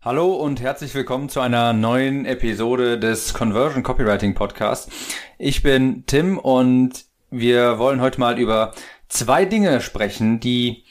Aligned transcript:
Hallo 0.00 0.32
und 0.32 0.60
herzlich 0.60 0.94
willkommen 0.94 1.28
zu 1.28 1.40
einer 1.40 1.72
neuen 1.72 2.24
Episode 2.24 3.00
des 3.00 3.34
Conversion 3.34 3.82
Copywriting 3.82 4.32
Podcast. 4.32 4.92
Ich 5.38 5.64
bin 5.64 6.04
Tim 6.06 6.38
und 6.38 7.04
wir 7.32 7.80
wollen 7.80 8.00
heute 8.00 8.20
mal 8.20 8.38
über 8.38 8.74
zwei 9.08 9.44
Dinge 9.44 9.80
sprechen, 9.80 10.38
die 10.38 10.84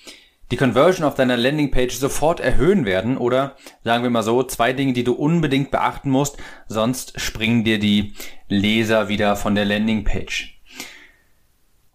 die 0.51 0.57
Conversion 0.57 1.05
auf 1.05 1.15
deiner 1.15 1.37
Landingpage 1.37 1.95
sofort 1.95 2.41
erhöhen 2.41 2.83
werden 2.83 3.17
oder 3.17 3.55
sagen 3.81 4.03
wir 4.03 4.09
mal 4.09 4.23
so, 4.23 4.43
zwei 4.43 4.73
Dinge, 4.73 4.91
die 4.91 5.05
du 5.05 5.13
unbedingt 5.13 5.71
beachten 5.71 6.09
musst, 6.09 6.35
sonst 6.67 7.17
springen 7.17 7.63
dir 7.63 7.79
die 7.79 8.13
Leser 8.49 9.07
wieder 9.07 9.37
von 9.37 9.55
der 9.55 9.63
Landingpage. 9.63 10.59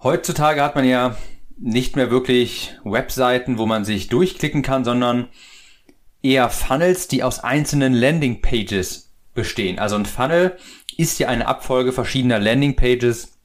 Heutzutage 0.03 0.63
hat 0.63 0.77
man 0.77 0.87
ja 0.87 1.19
nicht 1.59 1.95
mehr 1.95 2.11
wirklich 2.11 2.75
Webseiten, 2.85 3.59
wo 3.59 3.67
man 3.67 3.85
sich 3.85 4.09
durchklicken 4.09 4.63
kann, 4.63 4.83
sondern 4.83 5.29
eher 6.23 6.49
Funnels, 6.51 7.09
die 7.09 7.23
aus 7.23 7.41
einzelnen 7.41 7.95
Landingpages 7.95 9.13
bestehen. 9.35 9.79
Also 9.79 9.97
ein 9.97 10.07
Funnel 10.07 10.57
ist 10.97 11.19
ja 11.19 11.29
eine 11.29 11.47
Abfolge 11.47 11.93
verschiedener 11.93 12.39
Landingpages 12.39 13.39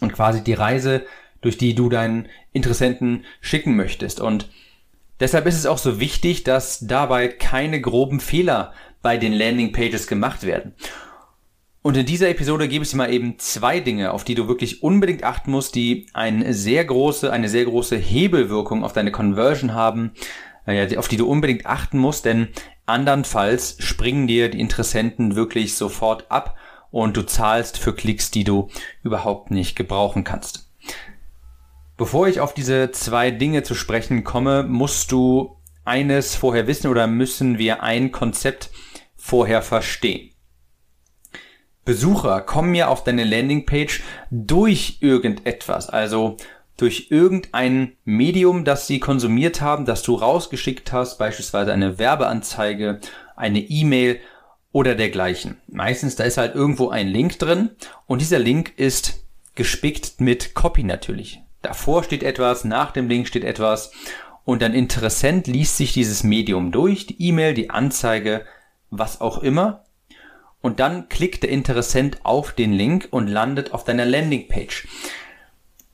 und 0.00 0.12
quasi 0.12 0.44
die 0.44 0.54
Reise, 0.54 1.04
durch 1.40 1.58
die 1.58 1.74
du 1.74 1.88
deinen 1.88 2.28
Interessenten 2.52 3.24
schicken 3.40 3.76
möchtest. 3.76 4.20
Und 4.20 4.48
deshalb 5.20 5.46
ist 5.46 5.56
es 5.56 5.66
auch 5.66 5.78
so 5.78 6.00
wichtig, 6.00 6.44
dass 6.44 6.80
dabei 6.80 7.28
keine 7.28 7.80
groben 7.80 8.20
Fehler 8.20 8.72
bei 9.02 9.16
den 9.16 9.32
Landingpages 9.32 10.06
gemacht 10.06 10.44
werden. 10.44 10.74
Und 11.82 11.96
in 11.96 12.04
dieser 12.04 12.28
Episode 12.28 12.66
gebe 12.66 12.84
ich 12.84 12.90
dir 12.90 12.96
mal 12.96 13.12
eben 13.12 13.38
zwei 13.38 13.78
Dinge, 13.78 14.12
auf 14.12 14.24
die 14.24 14.34
du 14.34 14.48
wirklich 14.48 14.82
unbedingt 14.82 15.22
achten 15.22 15.52
musst, 15.52 15.76
die 15.76 16.08
eine 16.14 16.52
sehr 16.52 16.84
große, 16.84 17.32
eine 17.32 17.48
sehr 17.48 17.64
große 17.64 17.96
Hebelwirkung 17.96 18.82
auf 18.82 18.92
deine 18.92 19.12
Conversion 19.12 19.72
haben, 19.72 20.10
auf 20.66 21.08
die 21.08 21.16
du 21.16 21.28
unbedingt 21.28 21.66
achten 21.66 21.98
musst, 21.98 22.24
denn 22.24 22.48
andernfalls 22.86 23.76
springen 23.80 24.26
dir 24.26 24.50
die 24.50 24.60
Interessenten 24.60 25.36
wirklich 25.36 25.74
sofort 25.74 26.30
ab 26.30 26.56
und 26.90 27.16
du 27.16 27.22
zahlst 27.22 27.78
für 27.78 27.94
Klicks, 27.94 28.30
die 28.30 28.44
du 28.44 28.68
überhaupt 29.02 29.50
nicht 29.50 29.76
gebrauchen 29.76 30.24
kannst. 30.24 30.70
Bevor 31.96 32.28
ich 32.28 32.40
auf 32.40 32.52
diese 32.52 32.90
zwei 32.90 33.30
Dinge 33.30 33.62
zu 33.62 33.74
sprechen 33.74 34.22
komme, 34.22 34.64
musst 34.64 35.12
du 35.12 35.56
eines 35.84 36.34
vorher 36.34 36.66
wissen 36.66 36.88
oder 36.88 37.06
müssen 37.06 37.58
wir 37.58 37.82
ein 37.82 38.12
Konzept 38.12 38.70
vorher 39.16 39.62
verstehen. 39.62 40.30
Besucher 41.84 42.40
kommen 42.40 42.74
ja 42.74 42.88
auf 42.88 43.04
deine 43.04 43.24
Landingpage 43.24 44.02
durch 44.30 44.98
irgendetwas, 45.00 45.88
also 45.88 46.36
durch 46.76 47.08
irgendein 47.10 47.92
Medium, 48.04 48.64
das 48.64 48.86
sie 48.86 49.00
konsumiert 49.00 49.60
haben, 49.60 49.84
das 49.84 50.02
du 50.02 50.14
rausgeschickt 50.14 50.92
hast, 50.92 51.18
beispielsweise 51.18 51.72
eine 51.72 51.98
Werbeanzeige, 51.98 53.00
eine 53.34 53.60
E-Mail 53.60 54.20
oder 54.72 54.94
dergleichen. 54.94 55.56
Meistens 55.68 56.16
da 56.16 56.24
ist 56.24 56.36
halt 56.36 56.54
irgendwo 56.54 56.90
ein 56.90 57.08
Link 57.08 57.38
drin 57.38 57.70
und 58.06 58.20
dieser 58.20 58.38
Link 58.38 58.74
ist 58.76 59.24
gespickt 59.54 60.20
mit 60.20 60.54
Copy 60.54 60.82
natürlich. 60.82 61.40
Davor 61.62 62.04
steht 62.04 62.22
etwas, 62.22 62.64
nach 62.64 62.90
dem 62.90 63.08
Link 63.08 63.26
steht 63.26 63.44
etwas 63.44 63.90
und 64.44 64.62
ein 64.62 64.74
Interessent 64.74 65.46
liest 65.46 65.78
sich 65.78 65.92
dieses 65.92 66.22
Medium 66.22 66.72
durch, 66.72 67.06
die 67.06 67.20
E-Mail, 67.28 67.54
die 67.54 67.70
Anzeige, 67.70 68.44
was 68.90 69.20
auch 69.20 69.42
immer 69.42 69.86
und 70.66 70.80
dann 70.80 71.08
klickt 71.08 71.44
der 71.44 71.50
Interessent 71.50 72.24
auf 72.24 72.50
den 72.50 72.72
Link 72.72 73.06
und 73.12 73.28
landet 73.28 73.72
auf 73.72 73.84
deiner 73.84 74.04
Landingpage. 74.04 74.88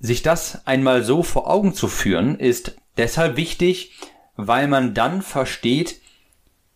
Sich 0.05 0.23
das 0.23 0.67
einmal 0.67 1.05
so 1.05 1.23
vor 1.23 1.49
Augen 1.49 1.75
zu 1.75 1.87
führen, 1.87 2.37
ist 2.37 2.77
deshalb 2.97 3.37
wichtig, 3.37 3.93
weil 4.35 4.67
man 4.67 4.95
dann 4.95 5.23
versteht, 5.23 6.01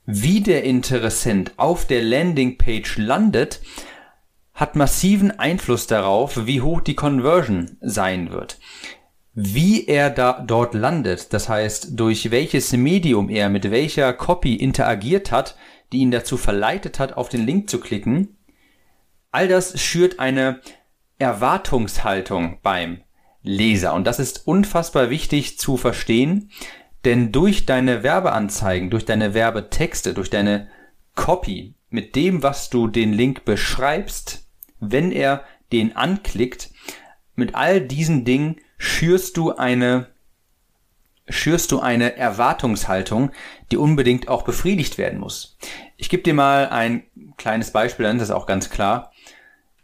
wie 0.04 0.40
der 0.40 0.62
Interessent 0.62 1.50
auf 1.56 1.86
der 1.86 2.04
Landingpage 2.04 2.98
landet, 2.98 3.60
hat 4.54 4.76
massiven 4.76 5.32
Einfluss 5.32 5.88
darauf, 5.88 6.46
wie 6.46 6.60
hoch 6.60 6.80
die 6.80 6.94
Conversion 6.94 7.76
sein 7.80 8.30
wird. 8.30 8.60
Wie 9.34 9.88
er 9.88 10.10
da 10.10 10.44
dort 10.46 10.74
landet, 10.74 11.32
das 11.32 11.48
heißt, 11.48 11.98
durch 11.98 12.30
welches 12.30 12.72
Medium 12.74 13.28
er 13.28 13.48
mit 13.48 13.72
welcher 13.72 14.12
Copy 14.12 14.54
interagiert 14.54 15.32
hat, 15.32 15.56
die 15.92 15.98
ihn 15.98 16.12
dazu 16.12 16.36
verleitet 16.36 17.00
hat, 17.00 17.16
auf 17.16 17.28
den 17.28 17.44
Link 17.44 17.68
zu 17.68 17.80
klicken. 17.80 18.36
All 19.32 19.48
das 19.48 19.80
schürt 19.82 20.20
eine 20.20 20.60
Erwartungshaltung 21.18 22.60
beim 22.62 23.00
Leser. 23.46 23.94
Und 23.94 24.06
das 24.06 24.18
ist 24.18 24.46
unfassbar 24.46 25.08
wichtig 25.08 25.58
zu 25.58 25.76
verstehen, 25.76 26.50
denn 27.04 27.32
durch 27.32 27.64
deine 27.64 28.02
Werbeanzeigen, 28.02 28.90
durch 28.90 29.04
deine 29.04 29.32
Werbetexte, 29.32 30.12
durch 30.12 30.28
deine 30.28 30.68
Copy, 31.14 31.74
mit 31.88 32.16
dem, 32.16 32.42
was 32.42 32.68
du 32.68 32.88
den 32.88 33.12
Link 33.12 33.44
beschreibst, 33.44 34.46
wenn 34.80 35.12
er 35.12 35.44
den 35.72 35.96
anklickt, 35.96 36.70
mit 37.36 37.54
all 37.54 37.80
diesen 37.80 38.24
Dingen 38.24 38.56
schürst 38.76 39.36
du 39.36 39.52
eine 39.52 40.08
schürst 41.28 41.72
du 41.72 41.80
eine 41.80 42.16
Erwartungshaltung, 42.16 43.32
die 43.72 43.76
unbedingt 43.76 44.28
auch 44.28 44.42
befriedigt 44.42 44.96
werden 44.96 45.18
muss. 45.18 45.56
Ich 45.96 46.08
gebe 46.08 46.22
dir 46.22 46.34
mal 46.34 46.68
ein 46.68 47.02
kleines 47.36 47.72
Beispiel, 47.72 48.06
dann 48.06 48.16
ist 48.16 48.28
das 48.28 48.36
auch 48.36 48.46
ganz 48.46 48.70
klar. 48.70 49.12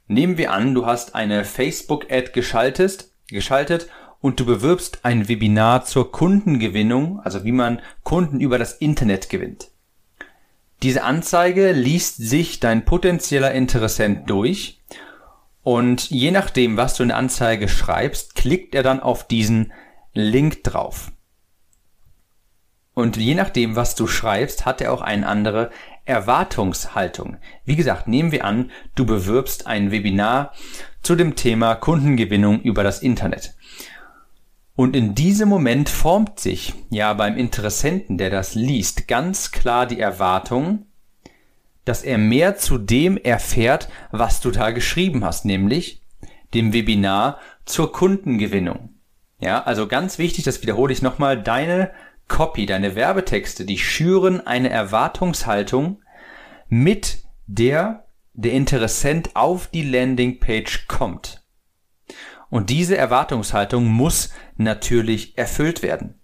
Nehmen 0.06 0.38
wir 0.38 0.52
an, 0.52 0.72
du 0.72 0.86
hast 0.86 1.16
eine 1.16 1.44
Facebook-Ad 1.44 2.30
geschaltet, 2.32 3.11
geschaltet 3.32 3.88
und 4.20 4.38
du 4.38 4.46
bewirbst 4.46 5.00
ein 5.02 5.28
Webinar 5.28 5.84
zur 5.84 6.12
Kundengewinnung, 6.12 7.20
also 7.20 7.44
wie 7.44 7.52
man 7.52 7.80
Kunden 8.04 8.40
über 8.40 8.58
das 8.58 8.74
Internet 8.74 9.28
gewinnt. 9.28 9.68
Diese 10.82 11.02
Anzeige 11.02 11.72
liest 11.72 12.16
sich 12.16 12.60
dein 12.60 12.84
potenzieller 12.84 13.52
Interessent 13.52 14.30
durch 14.30 14.80
und 15.62 16.10
je 16.10 16.30
nachdem, 16.30 16.76
was 16.76 16.96
du 16.96 17.04
in 17.04 17.10
der 17.10 17.18
Anzeige 17.18 17.68
schreibst, 17.68 18.34
klickt 18.34 18.74
er 18.74 18.82
dann 18.82 19.00
auf 19.00 19.26
diesen 19.26 19.72
Link 20.12 20.64
drauf. 20.64 21.12
Und 22.94 23.16
je 23.16 23.34
nachdem, 23.34 23.76
was 23.76 23.94
du 23.94 24.06
schreibst, 24.06 24.66
hat 24.66 24.80
er 24.80 24.92
auch 24.92 25.00
eine 25.00 25.26
andere 25.26 25.70
Erwartungshaltung. 26.04 27.38
Wie 27.64 27.76
gesagt, 27.76 28.08
nehmen 28.08 28.32
wir 28.32 28.44
an, 28.44 28.70
du 28.94 29.06
bewirbst 29.06 29.66
ein 29.66 29.90
Webinar 29.90 30.52
zu 31.02 31.16
dem 31.16 31.36
Thema 31.36 31.74
Kundengewinnung 31.74 32.62
über 32.62 32.82
das 32.84 33.02
Internet. 33.02 33.54
Und 34.74 34.96
in 34.96 35.14
diesem 35.14 35.48
Moment 35.48 35.88
formt 35.88 36.40
sich 36.40 36.74
ja 36.90 37.12
beim 37.12 37.36
Interessenten, 37.36 38.16
der 38.16 38.30
das 38.30 38.54
liest, 38.54 39.06
ganz 39.06 39.50
klar 39.50 39.86
die 39.86 40.00
Erwartung, 40.00 40.86
dass 41.84 42.02
er 42.02 42.16
mehr 42.16 42.56
zu 42.56 42.78
dem 42.78 43.16
erfährt, 43.16 43.88
was 44.12 44.40
du 44.40 44.50
da 44.50 44.70
geschrieben 44.70 45.24
hast, 45.24 45.44
nämlich 45.44 46.00
dem 46.54 46.72
Webinar 46.72 47.38
zur 47.64 47.92
Kundengewinnung. 47.92 48.90
Ja, 49.40 49.62
also 49.62 49.88
ganz 49.88 50.18
wichtig, 50.18 50.44
das 50.44 50.62
wiederhole 50.62 50.92
ich 50.92 51.02
nochmal, 51.02 51.42
deine 51.42 51.90
Copy, 52.28 52.64
deine 52.64 52.94
Werbetexte, 52.94 53.64
die 53.64 53.78
schüren 53.78 54.46
eine 54.46 54.70
Erwartungshaltung, 54.70 56.00
mit 56.68 57.18
der 57.46 58.01
der 58.34 58.52
Interessent 58.52 59.34
auf 59.34 59.66
die 59.66 59.82
Landingpage 59.82 60.86
kommt. 60.88 61.44
Und 62.50 62.70
diese 62.70 62.96
Erwartungshaltung 62.96 63.86
muss 63.86 64.30
natürlich 64.56 65.38
erfüllt 65.38 65.82
werden. 65.82 66.20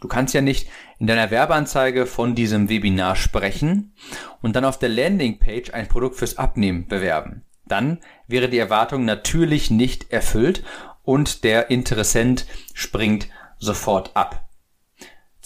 Du 0.00 0.08
kannst 0.08 0.34
ja 0.34 0.40
nicht 0.40 0.68
in 0.98 1.06
deiner 1.06 1.30
Werbeanzeige 1.30 2.06
von 2.06 2.34
diesem 2.34 2.68
Webinar 2.68 3.16
sprechen 3.16 3.94
und 4.42 4.56
dann 4.56 4.64
auf 4.64 4.78
der 4.78 4.88
Landingpage 4.88 5.70
ein 5.72 5.88
Produkt 5.88 6.16
fürs 6.16 6.36
Abnehmen 6.38 6.86
bewerben. 6.86 7.44
Dann 7.66 8.00
wäre 8.26 8.48
die 8.48 8.58
Erwartung 8.58 9.04
natürlich 9.04 9.70
nicht 9.70 10.12
erfüllt 10.12 10.62
und 11.02 11.44
der 11.44 11.70
Interessent 11.70 12.46
springt 12.74 13.28
sofort 13.58 14.14
ab 14.14 14.46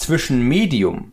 zwischen 0.01 0.43
Medium, 0.49 1.13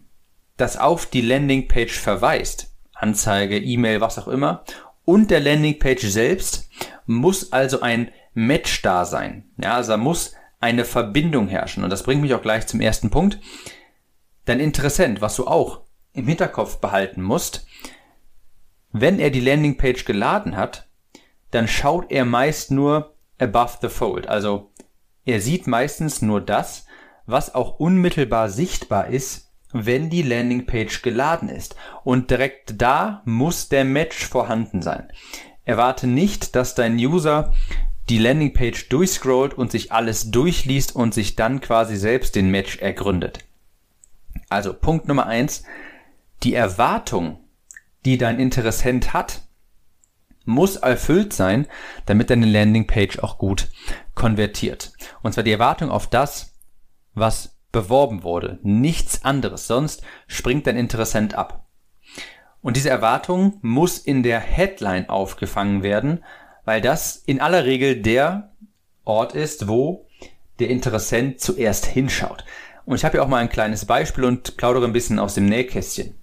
das 0.56 0.78
auf 0.78 1.06
die 1.06 1.22
Landingpage 1.22 2.00
verweist, 2.00 2.74
Anzeige, 3.00 3.58
E-Mail, 3.58 4.02
was 4.02 4.20
auch 4.20 4.28
immer, 4.28 4.64
und 5.06 5.32
der 5.32 5.40
Landingpage 5.40 6.04
selbst 6.04 6.70
muss 7.06 7.54
also 7.54 7.82
ein 7.82 8.12
Match 8.34 8.82
da 8.82 9.06
sein. 9.06 9.50
Ja, 9.58 9.76
also 9.76 9.92
da 9.92 9.98
muss 9.98 10.34
eine 10.60 10.86
Verbindung 10.86 11.48
herrschen. 11.48 11.84
Und 11.84 11.90
das 11.90 12.04
bringt 12.04 12.22
mich 12.22 12.34
auch 12.34 12.42
gleich 12.42 12.68
zum 12.68 12.82
ersten 12.82 13.10
Punkt. 13.10 13.40
Dein 14.46 14.60
Interessent, 14.60 15.22
was 15.22 15.36
du 15.36 15.48
auch 15.48 15.82
im 16.14 16.28
Hinterkopf 16.28 16.80
behalten 16.80 17.22
musst, 17.22 17.66
wenn 18.92 19.20
er 19.20 19.30
die 19.30 19.42
Landingpage 19.42 20.06
geladen 20.06 20.58
hat, 20.58 20.88
dann 21.52 21.68
schaut 21.68 22.12
er 22.12 22.26
meist 22.26 22.72
nur 22.72 23.16
above 23.40 23.78
the 23.82 23.90
fold. 23.90 24.28
Also 24.28 24.72
er 25.26 25.42
sieht 25.42 25.68
meistens 25.68 26.22
nur 26.22 26.42
das, 26.42 26.86
was 27.26 27.54
auch 27.54 27.80
unmittelbar 27.80 28.50
sichtbar 28.50 29.08
ist, 29.08 29.47
wenn 29.72 30.10
die 30.10 30.22
Landingpage 30.22 31.02
geladen 31.02 31.50
ist. 31.50 31.76
Und 32.04 32.32
direkt 32.32 32.82
da 32.82 33.22
muss 33.26 33.70
der 33.70 33.86
Match 33.86 34.26
vorhanden 34.26 34.82
sein. 34.82 35.12
Erwarte 35.66 36.08
nicht, 36.08 36.56
dass 36.56 36.76
dein 36.76 36.96
User 36.96 37.54
die 38.10 38.20
Landingpage 38.20 38.88
durchscrollt 38.90 39.54
und 39.54 39.72
sich 39.72 39.92
alles 39.92 40.32
durchliest 40.32 40.96
und 40.96 41.14
sich 41.14 41.36
dann 41.36 41.60
quasi 41.60 41.98
selbst 41.98 42.36
den 42.36 42.50
Match 42.50 42.78
ergründet. 42.78 43.40
Also 44.50 44.74
Punkt 44.74 45.08
Nummer 45.08 45.26
eins: 45.26 45.64
die 46.44 46.54
Erwartung, 46.54 47.40
die 48.06 48.18
dein 48.18 48.40
Interessent 48.40 49.14
hat, 49.14 49.42
muss 50.46 50.78
erfüllt 50.78 51.34
sein, 51.34 51.68
damit 52.06 52.30
deine 52.30 52.46
Landingpage 52.46 53.20
auch 53.20 53.38
gut 53.38 53.68
konvertiert. 54.16 54.94
Und 55.22 55.34
zwar 55.34 55.44
die 55.44 55.52
Erwartung 55.52 55.90
auf 55.90 56.08
das, 56.08 56.54
was 57.14 57.57
beworben 57.72 58.24
wurde. 58.24 58.60
Nichts 58.64 59.24
anderes. 59.24 59.68
Sonst 59.68 60.04
springt 60.28 60.68
dein 60.68 60.78
Interessent 60.78 61.36
ab. 61.36 61.66
Und 62.62 62.76
diese 62.76 62.90
Erwartung 62.90 63.60
muss 63.62 63.98
in 63.98 64.24
der 64.24 64.40
Headline 64.40 65.10
aufgefangen 65.10 65.84
werden, 65.84 66.24
weil 66.66 66.82
das 66.82 67.16
in 67.26 67.40
aller 67.40 67.66
Regel 67.66 68.02
der 68.02 68.52
Ort 69.06 69.34
ist, 69.34 69.68
wo 69.68 70.08
der 70.60 70.70
Interessent 70.70 71.40
zuerst 71.40 71.86
hinschaut. 71.86 72.44
Und 72.86 72.96
ich 72.96 73.06
habe 73.06 73.14
hier 73.14 73.24
auch 73.24 73.28
mal 73.28 73.38
ein 73.38 73.50
kleines 73.50 73.86
Beispiel 73.86 74.26
und 74.26 74.58
plaudere 74.58 74.86
ein 74.86 74.94
bisschen 74.94 75.20
aus 75.20 75.34
dem 75.34 75.46
Nähkästchen. 75.46 76.16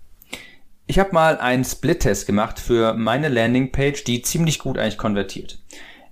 Ich 0.86 0.98
habe 0.98 1.14
mal 1.14 1.38
einen 1.38 1.64
Split-Test 1.64 2.26
gemacht 2.26 2.60
für 2.60 2.92
meine 2.92 3.28
Landingpage, 3.28 4.04
die 4.04 4.20
ziemlich 4.20 4.58
gut 4.58 4.76
eigentlich 4.76 4.98
konvertiert. 4.98 5.62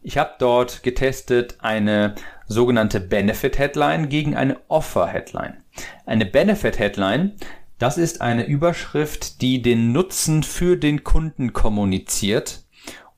Ich 0.03 0.19
habe 0.19 0.33
dort 0.39 0.83
getestet 0.83 1.57
eine 1.61 2.15
sogenannte 2.47 3.01
Benefit 3.01 3.59
Headline 3.59 4.09
gegen 4.09 4.37
eine 4.37 4.59
Offer 4.69 5.07
Headline. 5.07 5.63
Eine 6.07 6.27
Benefit 6.27 6.79
Headline, 6.79 7.37
das 7.79 7.99
ist 7.99 8.21
eine 8.21 8.45
Überschrift, 8.45 9.41
die 9.41 9.63
den 9.63 9.93
Nutzen 9.93 10.43
für 10.43 10.77
den 10.77 11.05
Kunden 11.05 11.53
kommuniziert. 11.53 12.65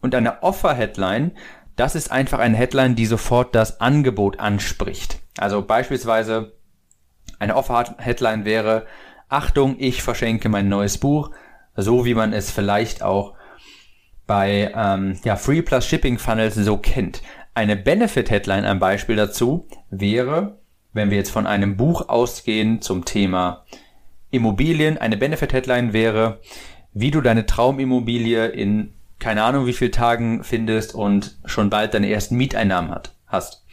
Und 0.01 0.15
eine 0.15 0.43
Offer 0.43 0.75
Headline, 0.75 1.33
das 1.77 1.95
ist 1.95 2.13
einfach 2.13 2.39
eine 2.39 2.57
Headline, 2.57 2.95
die 2.95 3.07
sofort 3.07 3.55
das 3.55 3.81
Angebot 3.81 4.39
anspricht. 4.39 5.19
Also 5.39 5.63
beispielsweise 5.63 6.53
eine 7.39 7.57
Offer 7.57 7.97
Headline 7.99 8.45
wäre, 8.45 8.87
Achtung, 9.29 9.77
ich 9.79 10.03
verschenke 10.03 10.49
mein 10.49 10.69
neues 10.69 10.99
Buch 10.99 11.31
so 11.77 12.05
wie 12.05 12.15
man 12.15 12.33
es 12.33 12.51
vielleicht 12.51 13.03
auch 13.03 13.35
bei 14.27 14.73
ähm, 14.75 15.19
ja, 15.25 15.37
Free 15.37 15.63
Plus 15.63 15.87
Shipping 15.87 16.19
Funnels 16.19 16.55
so 16.55 16.77
kennt. 16.77 17.23
Eine 17.55 17.77
Benefit 17.77 18.31
Headline, 18.31 18.65
ein 18.65 18.79
Beispiel 18.79 19.17
dazu, 19.17 19.69
wäre, 19.91 20.59
wenn 20.93 21.11
wir 21.11 21.19
jetzt 21.19 21.31
von 21.31 21.47
einem 21.47 21.77
Buch 21.77 22.09
ausgehen 22.09 22.83
zum 22.83 23.05
Thema 23.05 23.65
Immobilien, 24.31 24.99
eine 24.99 25.17
Benefit 25.17 25.53
Headline 25.53 25.93
wäre, 25.93 26.41
wie 26.93 27.11
du 27.11 27.21
deine 27.21 27.47
Traumimmobilie 27.47 28.47
in 28.47 28.95
keine 29.19 29.45
Ahnung 29.45 29.67
wie 29.67 29.73
viel 29.73 29.91
Tagen 29.91 30.45
findest 30.45 30.95
und 30.95 31.39
schon 31.45 31.71
bald 31.71 31.95
deine 31.95 32.11
ersten 32.11 32.37
Mieteinnahmen 32.37 32.91
hat, 32.91 33.15
hast. 33.27 33.65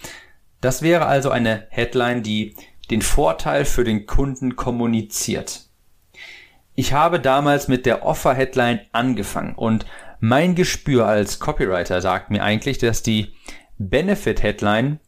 Das 0.62 0.82
wäre 0.82 1.08
also 1.08 1.30
eine 1.30 1.68
Headline, 1.70 2.24
die 2.24 2.56
den 2.90 3.02
Vorteil 3.02 3.66
für 3.66 3.84
den 3.84 4.06
Kunden 4.06 4.56
kommuniziert. 4.56 5.66
Ich 6.76 6.94
habe 6.94 7.20
damals 7.20 7.68
mit 7.68 7.86
der 7.86 8.06
Offer-Headline 8.06 8.82
angefangen 8.92 9.56
und 9.56 9.86
mein 10.22 10.54
Gespür 10.54 11.08
als 11.08 11.40
Copywriter 11.40 12.00
sagt 12.00 12.30
mir 12.30 12.44
eigentlich, 12.44 12.78
dass 12.78 13.02
die 13.02 13.34
Benefit-Headline 13.80 15.00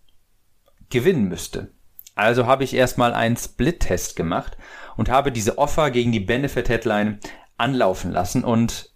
gewinnen 0.90 1.30
müsste. 1.30 1.72
Also 2.16 2.48
habe 2.48 2.64
ich 2.64 2.74
erstmal 2.74 3.14
einen 3.14 3.38
Split-Test 3.38 4.16
gemacht 4.16 4.58
und 4.98 5.10
habe 5.10 5.32
diese 5.32 5.60
Offer 5.60 5.92
gegen 5.92 6.12
die 6.12 6.20
Benefit-Headline 6.20 7.20
anlaufen 7.58 8.12
lassen 8.12 8.44
und 8.44 8.92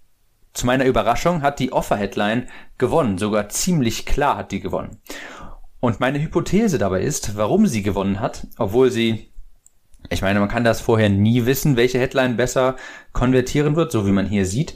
zu 0.53 0.65
meiner 0.65 0.85
Überraschung 0.85 1.43
hat 1.43 1.59
die 1.59 1.71
Offer-Headline 1.71 2.47
gewonnen, 2.79 3.19
sogar 3.19 3.49
ziemlich 3.49 4.07
klar 4.07 4.37
hat 4.37 4.51
die 4.51 4.59
gewonnen. 4.59 4.99
Und 5.79 5.99
meine 5.99 6.19
Hypothese 6.19 6.79
dabei 6.79 7.03
ist, 7.03 7.37
warum 7.37 7.67
sie 7.67 7.83
gewonnen 7.83 8.19
hat, 8.19 8.47
obwohl 8.57 8.89
sie 8.89 9.31
ich 10.09 10.21
meine, 10.21 10.39
man 10.39 10.47
kann 10.49 10.63
das 10.63 10.79
vorher 10.79 11.09
nie 11.09 11.45
wissen, 11.45 11.75
welche 11.75 11.99
Headline 11.99 12.37
besser 12.37 12.77
konvertieren 13.11 13.75
wird, 13.75 13.91
so 13.91 14.07
wie 14.07 14.11
man 14.11 14.25
hier 14.25 14.45
sieht. 14.45 14.73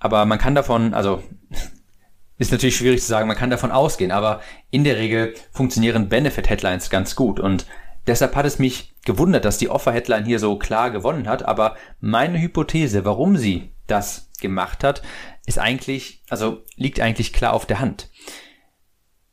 Aber 0.00 0.24
man 0.24 0.38
kann 0.38 0.54
davon, 0.54 0.94
also 0.94 1.22
ist 2.38 2.50
natürlich 2.50 2.76
schwierig 2.76 3.00
zu 3.02 3.06
sagen, 3.06 3.28
man 3.28 3.36
kann 3.36 3.50
davon 3.50 3.70
ausgehen, 3.70 4.10
aber 4.10 4.40
in 4.70 4.82
der 4.82 4.96
Regel 4.96 5.34
funktionieren 5.52 6.08
Benefit-Headlines 6.08 6.90
ganz 6.90 7.14
gut. 7.14 7.38
Und 7.38 7.66
deshalb 8.06 8.34
hat 8.34 8.46
es 8.46 8.58
mich 8.58 8.94
gewundert, 9.04 9.44
dass 9.44 9.58
die 9.58 9.68
Offer-Headline 9.68 10.24
hier 10.24 10.38
so 10.38 10.56
klar 10.58 10.90
gewonnen 10.90 11.28
hat. 11.28 11.44
Aber 11.44 11.76
meine 12.00 12.40
Hypothese, 12.40 13.04
warum 13.04 13.36
sie 13.36 13.70
das 13.86 14.30
gemacht 14.40 14.82
hat, 14.82 15.02
ist 15.46 15.58
eigentlich, 15.58 16.22
also 16.30 16.64
liegt 16.76 17.00
eigentlich 17.00 17.32
klar 17.32 17.52
auf 17.52 17.66
der 17.66 17.80
Hand. 17.80 18.10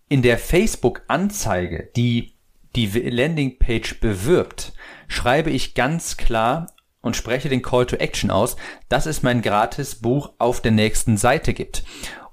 In 0.09 0.21
der 0.21 0.37
Facebook-Anzeige, 0.37 1.89
die 1.95 2.37
die 2.75 2.87
Landingpage 2.87 3.99
bewirbt, 3.99 4.73
schreibe 5.07 5.49
ich 5.49 5.73
ganz 5.73 6.17
klar 6.17 6.67
und 7.07 7.15
spreche 7.15 7.49
den 7.49 7.63
Call 7.63 7.87
to 7.87 7.95
Action 7.95 8.29
aus, 8.29 8.55
dass 8.89 9.07
es 9.07 9.23
mein 9.23 9.41
gratis 9.41 9.95
Buch 9.95 10.33
auf 10.37 10.61
der 10.61 10.71
nächsten 10.71 11.17
Seite 11.17 11.53
gibt. 11.53 11.83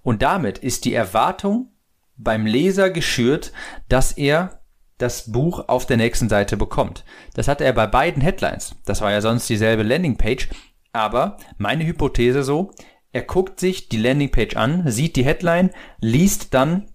Und 0.03 0.21
damit 0.21 0.59
ist 0.59 0.85
die 0.85 0.93
Erwartung 0.93 1.73
beim 2.17 2.45
Leser 2.47 2.91
geschürt, 2.91 3.53
dass 3.89 4.13
er 4.13 4.61
das 4.99 5.33
Buch 5.33 5.69
auf 5.69 5.87
der 5.87 5.97
nächsten 5.97 6.29
Seite 6.29 6.57
bekommt. 6.57 7.05
Das 7.35 7.49
hat 7.49 7.61
er 7.61 7.73
bei 7.73 7.87
beiden 7.87 8.23
Headlines. 8.23 8.77
Das 8.85 9.01
war 9.01 9.11
ja 9.11 9.21
sonst 9.21 9.49
dieselbe 9.49 9.83
Landingpage. 9.83 10.49
Aber 10.93 11.39
meine 11.59 11.85
Hypothese 11.85 12.45
so, 12.45 12.71
er 13.11 13.23
guckt 13.23 13.59
sich 13.59 13.89
die 13.89 13.97
Landingpage 13.97 14.57
an, 14.57 14.91
sieht 14.91 15.17
die 15.17 15.25
Headline, 15.25 15.71
liest 16.01 16.55
dann 16.55 16.87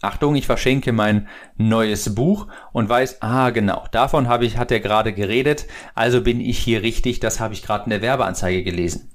Achtung, 0.00 0.36
ich 0.36 0.46
verschenke 0.46 0.92
mein 0.92 1.28
neues 1.56 2.14
Buch 2.14 2.46
und 2.72 2.88
weiß, 2.88 3.20
ah 3.20 3.50
genau, 3.50 3.84
davon 3.90 4.28
habe 4.28 4.44
ich, 4.44 4.56
hat 4.56 4.70
er 4.70 4.80
gerade 4.80 5.12
geredet, 5.12 5.66
also 5.94 6.22
bin 6.22 6.40
ich 6.40 6.58
hier 6.58 6.82
richtig, 6.82 7.18
das 7.18 7.40
habe 7.40 7.54
ich 7.54 7.62
gerade 7.62 7.84
in 7.84 7.90
der 7.90 8.02
Werbeanzeige 8.02 8.62
gelesen. 8.62 9.10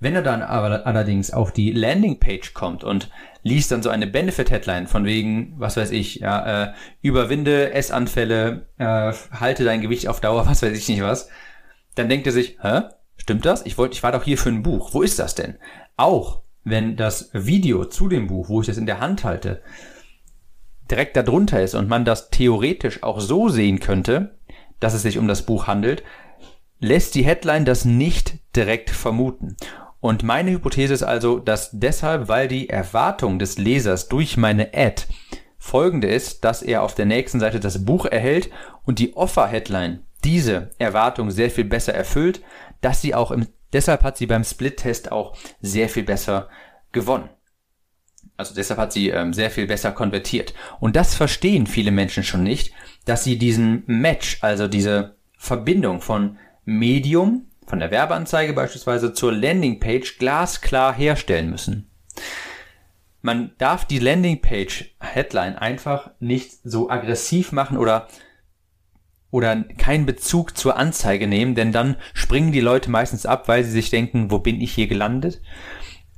Wenn 0.00 0.14
er 0.14 0.22
dann 0.22 0.42
aber 0.42 0.86
allerdings 0.86 1.32
auf 1.32 1.52
die 1.52 1.72
Landingpage 1.72 2.54
kommt 2.54 2.84
und 2.84 3.10
liest 3.42 3.70
dann 3.70 3.82
so 3.82 3.90
eine 3.90 4.06
Benefit-Headline 4.06 4.86
von 4.86 5.04
wegen, 5.04 5.54
was 5.58 5.76
weiß 5.76 5.90
ich, 5.90 6.16
ja, 6.16 6.64
äh, 6.64 6.72
überwinde 7.00 7.72
Essanfälle, 7.72 8.68
äh, 8.78 9.12
halte 9.32 9.64
dein 9.64 9.80
Gewicht 9.80 10.08
auf 10.08 10.20
Dauer, 10.20 10.46
was 10.48 10.62
weiß 10.62 10.76
ich 10.76 10.88
nicht 10.88 11.02
was, 11.02 11.28
dann 11.94 12.08
denkt 12.08 12.26
er 12.26 12.32
sich, 12.32 12.58
hä, 12.60 12.82
stimmt 13.16 13.44
das? 13.44 13.66
Ich 13.66 13.78
wollte, 13.78 13.94
ich 13.94 14.02
war 14.02 14.12
doch 14.12 14.22
hier 14.22 14.38
für 14.38 14.50
ein 14.50 14.62
Buch. 14.62 14.94
Wo 14.94 15.02
ist 15.02 15.18
das 15.18 15.34
denn? 15.34 15.56
Auch 15.96 16.42
wenn 16.64 16.96
das 16.96 17.30
Video 17.32 17.84
zu 17.84 18.08
dem 18.08 18.28
Buch, 18.28 18.48
wo 18.48 18.60
ich 18.60 18.66
das 18.66 18.76
in 18.76 18.86
der 18.86 19.00
Hand 19.00 19.24
halte, 19.24 19.62
direkt 20.90 21.16
darunter 21.16 21.62
ist 21.62 21.74
und 21.74 21.88
man 21.88 22.04
das 22.04 22.30
theoretisch 22.30 23.02
auch 23.02 23.20
so 23.20 23.48
sehen 23.48 23.80
könnte, 23.80 24.36
dass 24.80 24.94
es 24.94 25.02
sich 25.02 25.18
um 25.18 25.28
das 25.28 25.42
Buch 25.42 25.66
handelt, 25.66 26.02
lässt 26.80 27.14
die 27.14 27.24
Headline 27.24 27.64
das 27.64 27.84
nicht 27.84 28.34
direkt 28.54 28.90
vermuten. 28.90 29.56
Und 30.00 30.22
meine 30.22 30.52
Hypothese 30.52 30.94
ist 30.94 31.02
also, 31.02 31.38
dass 31.38 31.70
deshalb, 31.72 32.28
weil 32.28 32.46
die 32.46 32.68
Erwartung 32.68 33.38
des 33.38 33.58
Lesers 33.58 34.08
durch 34.08 34.36
meine 34.36 34.72
Ad 34.72 35.02
folgende 35.58 36.08
ist, 36.08 36.44
dass 36.44 36.62
er 36.62 36.82
auf 36.82 36.94
der 36.94 37.06
nächsten 37.06 37.40
Seite 37.40 37.58
das 37.58 37.84
Buch 37.84 38.06
erhält 38.06 38.50
und 38.84 39.00
die 39.00 39.16
Offer-Headline 39.16 40.04
diese 40.24 40.70
Erwartung 40.78 41.30
sehr 41.30 41.50
viel 41.50 41.64
besser 41.64 41.94
erfüllt, 41.94 42.42
dass 42.80 43.00
sie 43.02 43.14
auch 43.14 43.30
im, 43.30 43.48
deshalb 43.72 44.02
hat 44.04 44.16
sie 44.16 44.26
beim 44.26 44.44
Split-Test 44.44 45.10
auch 45.10 45.36
sehr 45.60 45.88
viel 45.88 46.04
besser 46.04 46.48
gewonnen. 46.92 47.28
Also 48.38 48.54
deshalb 48.54 48.78
hat 48.78 48.92
sie 48.92 49.10
ähm, 49.10 49.32
sehr 49.34 49.50
viel 49.50 49.66
besser 49.66 49.90
konvertiert. 49.90 50.54
Und 50.78 50.94
das 50.94 51.16
verstehen 51.16 51.66
viele 51.66 51.90
Menschen 51.90 52.22
schon 52.22 52.44
nicht, 52.44 52.72
dass 53.04 53.24
sie 53.24 53.36
diesen 53.36 53.82
Match, 53.86 54.38
also 54.42 54.68
diese 54.68 55.16
Verbindung 55.36 56.00
von 56.00 56.38
Medium, 56.64 57.46
von 57.66 57.80
der 57.80 57.90
Werbeanzeige 57.90 58.52
beispielsweise 58.52 59.12
zur 59.12 59.32
Landingpage 59.32 60.18
glasklar 60.18 60.94
herstellen 60.94 61.50
müssen. 61.50 61.90
Man 63.22 63.50
darf 63.58 63.84
die 63.84 63.98
Landingpage 63.98 64.94
Headline 65.00 65.58
einfach 65.58 66.12
nicht 66.20 66.52
so 66.62 66.88
aggressiv 66.88 67.50
machen 67.50 67.76
oder 67.76 68.06
oder 69.30 69.62
keinen 69.76 70.06
Bezug 70.06 70.56
zur 70.56 70.78
Anzeige 70.78 71.26
nehmen, 71.26 71.54
denn 71.54 71.72
dann 71.72 71.96
springen 72.14 72.52
die 72.52 72.60
Leute 72.60 72.90
meistens 72.90 73.26
ab, 73.26 73.46
weil 73.46 73.62
sie 73.62 73.72
sich 73.72 73.90
denken, 73.90 74.30
wo 74.30 74.38
bin 74.38 74.60
ich 74.60 74.72
hier 74.72 74.86
gelandet? 74.86 75.42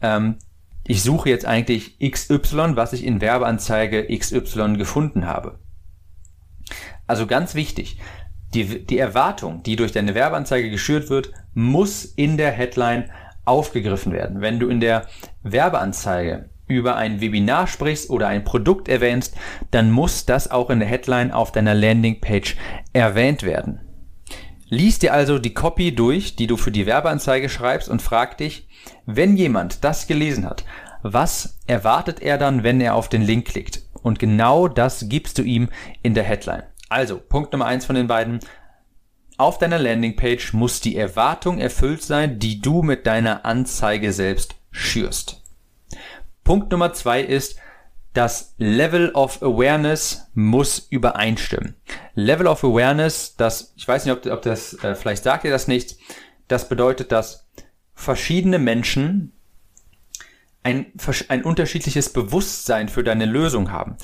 Ähm, 0.00 0.36
ich 0.84 1.02
suche 1.02 1.28
jetzt 1.28 1.46
eigentlich 1.46 1.98
XY, 1.98 2.76
was 2.76 2.92
ich 2.92 3.04
in 3.04 3.20
Werbeanzeige 3.20 4.06
XY 4.16 4.76
gefunden 4.76 5.26
habe. 5.26 5.58
Also 7.06 7.26
ganz 7.26 7.54
wichtig, 7.54 7.98
die, 8.54 8.86
die 8.86 8.98
Erwartung, 8.98 9.62
die 9.62 9.76
durch 9.76 9.92
deine 9.92 10.14
Werbeanzeige 10.14 10.70
geschürt 10.70 11.10
wird, 11.10 11.32
muss 11.54 12.04
in 12.04 12.36
der 12.36 12.50
Headline 12.50 13.10
aufgegriffen 13.44 14.12
werden. 14.12 14.40
Wenn 14.40 14.58
du 14.58 14.68
in 14.68 14.80
der 14.80 15.06
Werbeanzeige 15.42 16.50
über 16.66 16.96
ein 16.96 17.20
Webinar 17.20 17.66
sprichst 17.66 18.10
oder 18.10 18.28
ein 18.28 18.44
Produkt 18.44 18.88
erwähnst, 18.88 19.36
dann 19.70 19.90
muss 19.90 20.24
das 20.24 20.50
auch 20.50 20.70
in 20.70 20.78
der 20.78 20.88
Headline 20.88 21.32
auf 21.32 21.52
deiner 21.52 21.74
Landingpage 21.74 22.56
erwähnt 22.92 23.42
werden. 23.42 23.80
Lies 24.68 25.00
dir 25.00 25.12
also 25.12 25.40
die 25.40 25.52
Copy 25.52 25.92
durch, 25.92 26.36
die 26.36 26.46
du 26.46 26.56
für 26.56 26.70
die 26.70 26.86
Werbeanzeige 26.86 27.48
schreibst 27.48 27.88
und 27.88 28.02
frag 28.02 28.38
dich, 28.38 28.68
wenn 29.16 29.36
jemand 29.36 29.84
das 29.84 30.06
gelesen 30.06 30.44
hat, 30.48 30.64
was 31.02 31.58
erwartet 31.66 32.20
er 32.20 32.38
dann, 32.38 32.62
wenn 32.62 32.80
er 32.80 32.94
auf 32.94 33.08
den 33.08 33.22
Link 33.22 33.46
klickt? 33.46 33.82
Und 34.02 34.18
genau 34.18 34.68
das 34.68 35.08
gibst 35.08 35.38
du 35.38 35.42
ihm 35.42 35.68
in 36.02 36.14
der 36.14 36.24
Headline. 36.24 36.64
Also, 36.88 37.18
Punkt 37.18 37.52
Nummer 37.52 37.66
eins 37.66 37.86
von 37.86 37.96
den 37.96 38.06
beiden. 38.06 38.40
auf 39.38 39.56
deiner 39.56 39.78
Landingpage 39.78 40.52
muss 40.52 40.80
die 40.80 40.96
Erwartung 40.96 41.58
erfüllt 41.58 42.02
sein, 42.02 42.38
die 42.38 42.60
du 42.60 42.82
mit 42.82 43.06
deiner 43.06 43.46
Anzeige 43.46 44.12
selbst 44.12 44.54
schürst. 44.70 45.42
Punkt 46.44 46.70
Nummer 46.72 46.92
zwei 46.92 47.22
ist, 47.22 47.56
das 48.12 48.54
Level 48.58 49.12
of 49.12 49.42
Awareness 49.42 50.26
muss 50.34 50.78
übereinstimmen. 50.90 51.76
Level 52.14 52.48
of 52.48 52.64
Awareness, 52.64 53.36
das, 53.36 53.72
ich 53.76 53.86
weiß 53.86 54.04
nicht, 54.04 54.14
ob, 54.14 54.26
ob 54.30 54.42
das, 54.42 54.74
äh, 54.82 54.94
vielleicht 54.94 55.22
sagt 55.22 55.44
ihr 55.44 55.50
das 55.50 55.68
nicht, 55.68 55.96
das 56.48 56.68
bedeutet, 56.68 57.12
dass 57.12 57.48
verschiedene 58.00 58.58
Menschen 58.58 59.32
ein, 60.62 60.86
ein 61.28 61.44
unterschiedliches 61.44 62.12
Bewusstsein 62.12 62.88
für 62.88 63.04
deine 63.04 63.26
Lösung 63.26 63.70
haben. 63.70 63.96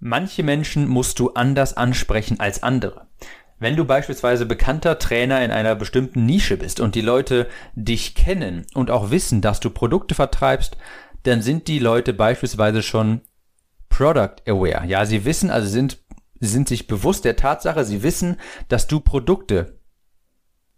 Manche 0.00 0.42
Menschen 0.42 0.88
musst 0.88 1.18
du 1.18 1.30
anders 1.30 1.76
ansprechen 1.76 2.40
als 2.40 2.62
andere. 2.62 3.06
Wenn 3.58 3.76
du 3.76 3.84
beispielsweise 3.84 4.46
bekannter 4.46 4.98
Trainer 4.98 5.44
in 5.44 5.50
einer 5.50 5.74
bestimmten 5.74 6.26
Nische 6.26 6.56
bist 6.56 6.80
und 6.80 6.94
die 6.94 7.00
Leute 7.00 7.48
dich 7.74 8.14
kennen 8.14 8.66
und 8.74 8.90
auch 8.90 9.10
wissen, 9.10 9.40
dass 9.40 9.60
du 9.60 9.70
Produkte 9.70 10.14
vertreibst, 10.14 10.76
dann 11.22 11.40
sind 11.40 11.68
die 11.68 11.78
Leute 11.78 12.12
beispielsweise 12.12 12.82
schon 12.82 13.20
Product 13.88 14.36
Aware. 14.46 14.86
Ja, 14.86 15.06
sie 15.06 15.24
wissen, 15.24 15.50
also 15.50 15.68
sind, 15.68 15.98
sind 16.40 16.68
sich 16.68 16.86
bewusst 16.86 17.24
der 17.24 17.36
Tatsache, 17.36 17.84
sie 17.84 18.02
wissen, 18.02 18.36
dass 18.68 18.86
du 18.86 19.00
Produkte 19.00 19.78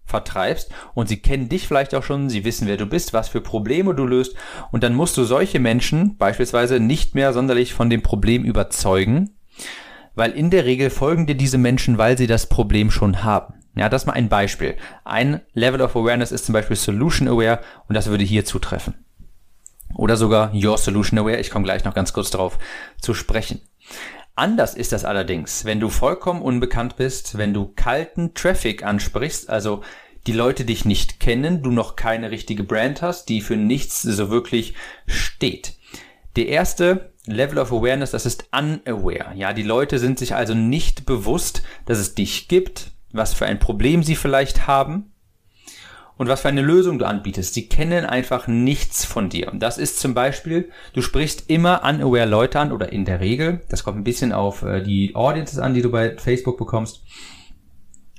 vertreibst 0.07 0.71
und 0.95 1.09
sie 1.09 1.19
kennen 1.19 1.49
dich 1.49 1.69
vielleicht 1.69 1.95
auch 1.95 2.03
schon, 2.03 2.31
sie 2.31 2.45
wissen, 2.45 2.67
wer 2.67 2.77
du 2.77 2.87
bist, 2.87 3.13
was 3.13 3.29
für 3.29 3.41
Probleme 3.41 3.95
du 3.95 4.07
löst 4.07 4.35
und 4.71 4.83
dann 4.83 4.95
musst 4.95 5.17
du 5.17 5.25
solche 5.25 5.61
Menschen 5.61 6.17
beispielsweise 6.17 6.81
nicht 6.81 7.15
mehr 7.15 7.33
sonderlich 7.33 7.75
von 7.75 7.91
dem 7.91 8.03
Problem 8.03 8.45
überzeugen, 8.45 9.37
weil 10.15 10.31
in 10.31 10.51
der 10.51 10.65
Regel 10.65 10.91
folgen 10.91 11.27
dir 11.27 11.35
diese 11.35 11.59
Menschen, 11.59 11.99
weil 11.99 12.17
sie 12.17 12.27
das 12.27 12.49
Problem 12.49 12.91
schon 12.91 13.23
haben. 13.25 13.55
Ja, 13.75 13.91
das 13.91 14.07
mal 14.07 14.15
ein 14.15 14.31
Beispiel. 14.31 14.77
Ein 15.05 15.43
Level 15.53 15.83
of 15.83 15.95
Awareness 15.95 16.33
ist 16.33 16.47
zum 16.47 16.55
Beispiel 16.55 16.77
Solution 16.77 17.29
Aware 17.29 17.61
und 17.89 17.95
das 17.95 18.07
würde 18.07 18.25
hier 18.25 18.47
zutreffen. 18.47 18.95
Oder 19.95 20.17
sogar 20.17 20.53
Your 20.55 20.79
Solution 20.79 21.19
Aware. 21.19 21.39
Ich 21.39 21.51
komme 21.51 21.65
gleich 21.65 21.85
noch 21.85 21.95
ganz 21.95 22.13
kurz 22.13 22.31
darauf 22.31 22.59
zu 23.01 23.13
sprechen. 23.13 23.61
Anders 24.37 24.75
ist 24.75 24.93
das 24.93 25.07
allerdings, 25.07 25.65
wenn 25.65 25.81
du 25.81 25.89
vollkommen 25.89 26.43
unbekannt 26.43 26.97
bist, 26.97 27.39
wenn 27.39 27.55
du 27.55 27.73
kalten 27.75 28.35
Traffic 28.35 28.85
ansprichst, 28.85 29.49
also 29.49 29.83
die 30.27 30.33
Leute 30.33 30.67
dich 30.67 30.85
nicht 30.85 31.21
kennen, 31.21 31.63
du 31.63 31.71
noch 31.71 31.97
keine 31.97 32.31
richtige 32.31 32.63
Brand 32.63 33.01
hast, 33.01 33.31
die 33.31 33.41
für 33.41 33.57
nichts 33.57 34.03
so 34.03 34.29
wirklich 34.29 34.75
steht. 35.07 35.75
Der 36.37 36.49
erste 36.49 37.15
Level 37.25 37.59
of 37.59 37.73
Awareness, 37.73 38.11
das 38.11 38.27
ist 38.27 38.49
unaware. 38.53 39.33
Ja, 39.35 39.55
die 39.55 39.63
Leute 39.63 39.99
sind 39.99 40.19
sich 40.19 40.35
also 40.35 40.53
nicht 40.53 41.07
bewusst, 41.07 41.63
dass 41.87 41.99
es 41.99 42.15
dich 42.15 42.47
gibt, 42.47 42.91
was 43.13 43.33
für 43.33 43.47
ein 43.47 43.59
Problem 43.59 44.03
sie 44.03 44.17
vielleicht 44.17 44.67
haben 44.67 45.15
und 46.19 46.29
was 46.29 46.41
für 46.41 46.49
eine 46.49 46.63
Lösung 46.63 46.99
du 46.99 47.07
anbietest. 47.07 47.55
Sie 47.55 47.69
kennen 47.69 48.07
einfach 48.07 48.47
nichts 48.47 49.05
von 49.05 49.29
dir. 49.29 49.53
Und 49.53 49.61
das 49.61 49.79
ist 49.79 50.01
zum 50.01 50.15
Beispiel, 50.15 50.71
du 50.95 51.03
sprichst 51.03 51.51
immer 51.51 51.85
unaware 51.85 52.27
Leute 52.27 52.59
an 52.59 52.73
oder 52.73 52.93
in 52.93 53.05
der 53.05 53.21
Regel, 53.21 53.61
das 53.69 53.85
kommt 53.85 53.99
ein 53.99 54.05
bisschen 54.05 54.33
auf 54.33 54.63
äh, 54.63 54.83
die 54.83 55.15
Audiences 55.15 55.59
an, 55.59 55.75
die 55.75 55.83
du 55.83 55.91
bei 55.91 56.17
Facebook 56.17 56.57
bekommst. 56.57 57.03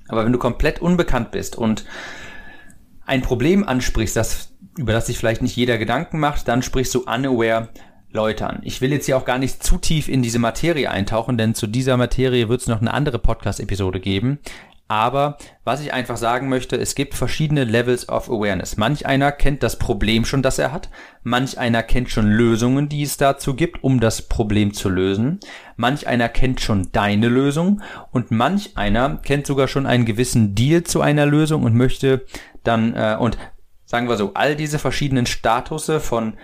Aber 0.07 0.25
wenn 0.25 0.31
du 0.31 0.39
komplett 0.39 0.81
unbekannt 0.81 1.31
bist 1.31 1.55
und 1.57 1.85
ein 3.05 3.21
Problem 3.21 3.67
ansprichst, 3.67 4.15
das, 4.15 4.53
über 4.77 4.93
das 4.93 5.07
sich 5.07 5.17
vielleicht 5.17 5.41
nicht 5.41 5.55
jeder 5.55 5.77
Gedanken 5.77 6.19
macht, 6.19 6.47
dann 6.47 6.61
sprichst 6.61 6.93
du 6.93 7.03
unaware 7.03 7.69
Leute 8.11 8.47
an. 8.47 8.59
Ich 8.63 8.79
will 8.79 8.91
jetzt 8.91 9.05
hier 9.05 9.17
auch 9.17 9.25
gar 9.25 9.37
nicht 9.37 9.63
zu 9.63 9.77
tief 9.77 10.07
in 10.07 10.21
diese 10.21 10.39
Materie 10.39 10.89
eintauchen, 10.89 11.37
denn 11.37 11.55
zu 11.55 11.67
dieser 11.67 11.97
Materie 11.97 12.47
wird 12.47 12.61
es 12.61 12.67
noch 12.67 12.79
eine 12.79 12.93
andere 12.93 13.19
Podcast-Episode 13.19 13.99
geben. 13.99 14.39
Aber 14.87 15.37
was 15.65 15.81
ich 15.81 15.91
einfach 15.93 16.15
sagen 16.15 16.47
möchte, 16.47 16.77
es 16.77 16.95
gibt 16.95 17.13
verschiedene 17.13 17.65
Levels 17.65 18.07
of 18.07 18.29
Awareness. 18.29 18.77
Manch 18.77 19.05
einer 19.05 19.33
kennt 19.33 19.61
das 19.61 19.77
Problem 19.77 20.23
schon, 20.23 20.41
das 20.41 20.59
er 20.59 20.71
hat. 20.71 20.89
Manch 21.23 21.57
einer 21.57 21.83
kennt 21.83 22.09
schon 22.09 22.31
Lösungen, 22.31 22.87
die 22.87 23.03
es 23.03 23.17
dazu 23.17 23.53
gibt, 23.53 23.83
um 23.83 23.99
das 23.99 24.21
Problem 24.21 24.73
zu 24.73 24.87
lösen. 24.89 25.39
Manch 25.75 26.07
einer 26.07 26.29
kennt 26.29 26.61
schon 26.61 26.89
deine 26.93 27.27
Lösung. 27.27 27.81
Und 28.11 28.31
manch 28.31 28.77
einer 28.77 29.17
kennt 29.17 29.45
sogar 29.45 29.67
schon 29.67 29.85
einen 29.85 30.05
gewissen 30.05 30.55
Deal 30.55 30.83
zu 30.83 31.01
einer 31.01 31.25
Lösung 31.25 31.63
und 31.63 31.75
möchte 31.75 32.25
dann, 32.63 32.93
äh, 32.93 33.17
und 33.19 33.37
sagen 33.85 34.07
wir 34.07 34.15
so, 34.15 34.31
all 34.35 34.55
diese 34.55 34.79
verschiedenen 34.79 35.25
Statusse 35.25 35.99
von 35.99 36.37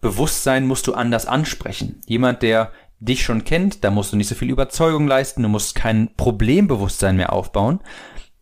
Bewusstsein 0.00 0.66
musst 0.66 0.86
du 0.86 0.94
anders 0.94 1.26
ansprechen. 1.26 2.00
Jemand, 2.06 2.42
der 2.42 2.72
dich 3.04 3.24
schon 3.24 3.44
kennt, 3.44 3.84
da 3.84 3.90
musst 3.90 4.12
du 4.12 4.16
nicht 4.16 4.28
so 4.28 4.34
viel 4.34 4.50
Überzeugung 4.50 5.06
leisten, 5.06 5.42
du 5.42 5.48
musst 5.48 5.74
kein 5.74 6.14
Problembewusstsein 6.16 7.16
mehr 7.16 7.32
aufbauen. 7.32 7.80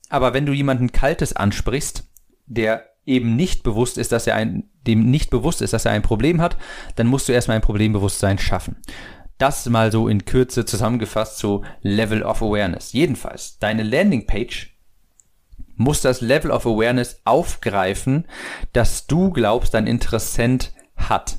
Aber 0.09 0.35
wenn 0.35 0.47
du 0.47 0.53
jemanden 0.53 0.93
Kaltes 0.93 1.35
ansprichst, 1.35 2.05
der 2.47 2.85
eben 3.07 3.37
nicht 3.37 3.63
bewusst 3.63 3.97
ist, 3.97 4.13
dass 4.13 4.27
er 4.27 4.37
ein, 4.37 4.69
dem 4.87 5.11
nicht 5.11 5.31
bewusst 5.31 5.63
ist, 5.63 5.73
dass 5.73 5.87
er 5.87 5.93
ein 5.93 6.03
Problem 6.03 6.43
hat, 6.43 6.57
dann 6.97 7.07
musst 7.07 7.29
du 7.29 7.33
erstmal 7.33 7.57
ein 7.57 7.63
Problembewusstsein 7.63 8.39
schaffen. 8.39 8.77
Das 9.39 9.67
mal 9.67 9.91
so 9.91 10.09
in 10.09 10.27
Kürze 10.27 10.67
zusammengefasst 10.67 11.39
zu 11.39 11.65
Level 11.81 12.23
of 12.23 12.43
Awareness. 12.43 12.93
Jedenfalls, 12.93 13.59
deine 13.59 13.83
Landingpage 13.83 14.77
muss 15.77 16.03
das 16.03 16.21
Level 16.21 16.51
of 16.51 16.67
Awareness 16.67 17.23
aufgreifen, 17.25 18.27
dass 18.75 19.07
du 19.07 19.31
glaubst, 19.31 19.73
dein 19.73 19.87
Interessent 19.87 20.75
hat 20.97 21.39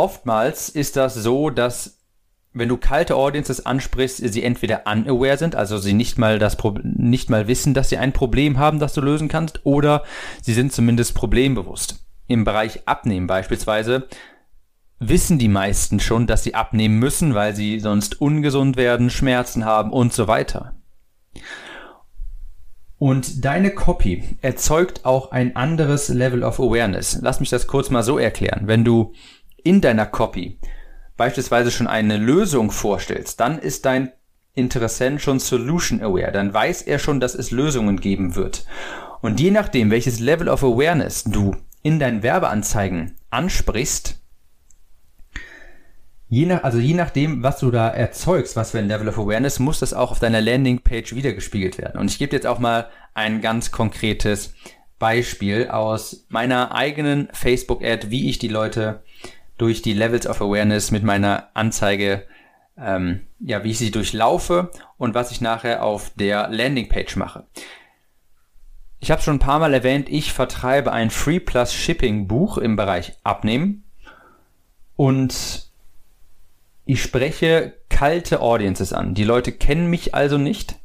oftmals 0.00 0.70
ist 0.70 0.96
das 0.96 1.14
so, 1.14 1.50
dass 1.50 1.98
wenn 2.52 2.70
du 2.70 2.78
kalte 2.78 3.14
Audiences 3.16 3.64
ansprichst, 3.66 4.16
sie 4.16 4.42
entweder 4.42 4.82
unaware 4.86 5.36
sind, 5.36 5.54
also 5.54 5.76
sie 5.76 5.92
nicht 5.92 6.18
mal 6.18 6.38
das 6.38 6.56
nicht 6.82 7.28
mal 7.28 7.46
wissen, 7.46 7.74
dass 7.74 7.90
sie 7.90 7.98
ein 7.98 8.12
Problem 8.12 8.58
haben, 8.58 8.80
das 8.80 8.94
du 8.94 9.02
lösen 9.02 9.28
kannst, 9.28 9.60
oder 9.64 10.02
sie 10.40 10.54
sind 10.54 10.72
zumindest 10.72 11.14
problembewusst. 11.14 12.04
Im 12.26 12.44
Bereich 12.44 12.88
Abnehmen 12.88 13.26
beispielsweise 13.26 14.08
wissen 14.98 15.38
die 15.38 15.48
meisten 15.48 16.00
schon, 16.00 16.26
dass 16.26 16.44
sie 16.44 16.54
abnehmen 16.54 16.98
müssen, 16.98 17.34
weil 17.34 17.54
sie 17.54 17.78
sonst 17.78 18.20
ungesund 18.20 18.76
werden, 18.76 19.10
Schmerzen 19.10 19.64
haben 19.66 19.92
und 19.92 20.12
so 20.12 20.26
weiter. 20.26 20.74
Und 22.98 23.46
deine 23.46 23.70
Copy 23.70 24.24
erzeugt 24.42 25.06
auch 25.06 25.30
ein 25.30 25.56
anderes 25.56 26.08
Level 26.10 26.42
of 26.42 26.60
Awareness. 26.60 27.18
Lass 27.22 27.40
mich 27.40 27.48
das 27.48 27.66
kurz 27.66 27.88
mal 27.88 28.02
so 28.02 28.18
erklären. 28.18 28.66
Wenn 28.66 28.84
du 28.84 29.14
in 29.64 29.80
deiner 29.80 30.06
Copy 30.06 30.58
beispielsweise 31.16 31.70
schon 31.70 31.86
eine 31.86 32.16
Lösung 32.16 32.70
vorstellst, 32.70 33.40
dann 33.40 33.58
ist 33.58 33.84
dein 33.84 34.12
Interessent 34.54 35.20
schon 35.20 35.38
solution 35.38 36.02
aware, 36.02 36.32
dann 36.32 36.52
weiß 36.52 36.82
er 36.82 36.98
schon, 36.98 37.20
dass 37.20 37.34
es 37.34 37.50
Lösungen 37.50 38.00
geben 38.00 38.34
wird. 38.36 38.64
Und 39.20 39.38
je 39.38 39.50
nachdem, 39.50 39.90
welches 39.90 40.18
Level 40.18 40.48
of 40.48 40.64
Awareness 40.64 41.24
du 41.24 41.54
in 41.82 41.98
deinen 41.98 42.22
Werbeanzeigen 42.22 43.16
ansprichst, 43.28 44.18
je 46.28 46.46
nach, 46.46 46.64
also 46.64 46.78
je 46.78 46.94
nachdem, 46.94 47.42
was 47.42 47.58
du 47.58 47.70
da 47.70 47.88
erzeugst, 47.88 48.56
was 48.56 48.70
für 48.70 48.78
ein 48.78 48.88
Level 48.88 49.08
of 49.08 49.18
Awareness, 49.18 49.58
muss 49.58 49.80
das 49.80 49.92
auch 49.92 50.12
auf 50.12 50.20
deiner 50.20 50.40
Landingpage 50.40 51.14
wiedergespiegelt 51.14 51.76
werden. 51.76 52.00
Und 52.00 52.10
ich 52.10 52.18
gebe 52.18 52.34
jetzt 52.34 52.46
auch 52.46 52.58
mal 52.58 52.88
ein 53.12 53.40
ganz 53.40 53.70
konkretes 53.70 54.54
Beispiel 54.98 55.68
aus 55.68 56.26
meiner 56.28 56.74
eigenen 56.74 57.28
Facebook-Ad, 57.32 58.10
wie 58.10 58.30
ich 58.30 58.38
die 58.38 58.48
Leute 58.48 59.02
durch 59.60 59.82
die 59.82 59.92
Levels 59.92 60.26
of 60.26 60.40
Awareness 60.40 60.90
mit 60.90 61.02
meiner 61.02 61.48
Anzeige, 61.52 62.26
ähm, 62.78 63.26
ja, 63.40 63.62
wie 63.62 63.72
ich 63.72 63.78
sie 63.78 63.90
durchlaufe 63.90 64.70
und 64.96 65.14
was 65.14 65.30
ich 65.32 65.42
nachher 65.42 65.84
auf 65.84 66.12
der 66.14 66.48
Landingpage 66.48 67.16
mache. 67.16 67.44
Ich 69.00 69.10
habe 69.10 69.20
schon 69.20 69.36
ein 69.36 69.40
paar 69.40 69.58
Mal 69.58 69.74
erwähnt, 69.74 70.08
ich 70.08 70.32
vertreibe 70.32 70.92
ein 70.92 71.10
Free 71.10 71.40
Plus 71.40 71.74
Shipping 71.74 72.26
Buch 72.26 72.56
im 72.56 72.76
Bereich 72.76 73.12
Abnehmen 73.22 73.84
und 74.96 75.70
ich 76.86 77.02
spreche 77.02 77.74
kalte 77.90 78.40
Audiences 78.40 78.94
an. 78.94 79.12
Die 79.12 79.24
Leute 79.24 79.52
kennen 79.52 79.90
mich 79.90 80.14
also 80.14 80.38
nicht. 80.38 80.76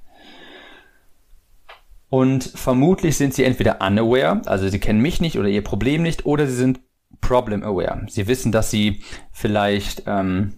Und 2.09 2.43
vermutlich 2.43 3.15
sind 3.15 3.33
sie 3.33 3.45
entweder 3.45 3.79
unaware, 3.81 4.41
also 4.45 4.67
sie 4.67 4.79
kennen 4.79 5.01
mich 5.01 5.21
nicht 5.21 5.39
oder 5.39 5.47
ihr 5.47 5.63
Problem 5.63 6.03
nicht, 6.03 6.25
oder 6.25 6.45
sie 6.45 6.55
sind 6.55 6.79
problem 7.21 7.63
aware. 7.63 8.05
Sie 8.07 8.27
wissen, 8.27 8.51
dass 8.51 8.71
sie 8.71 9.03
vielleicht 9.31 10.03
ähm, 10.05 10.53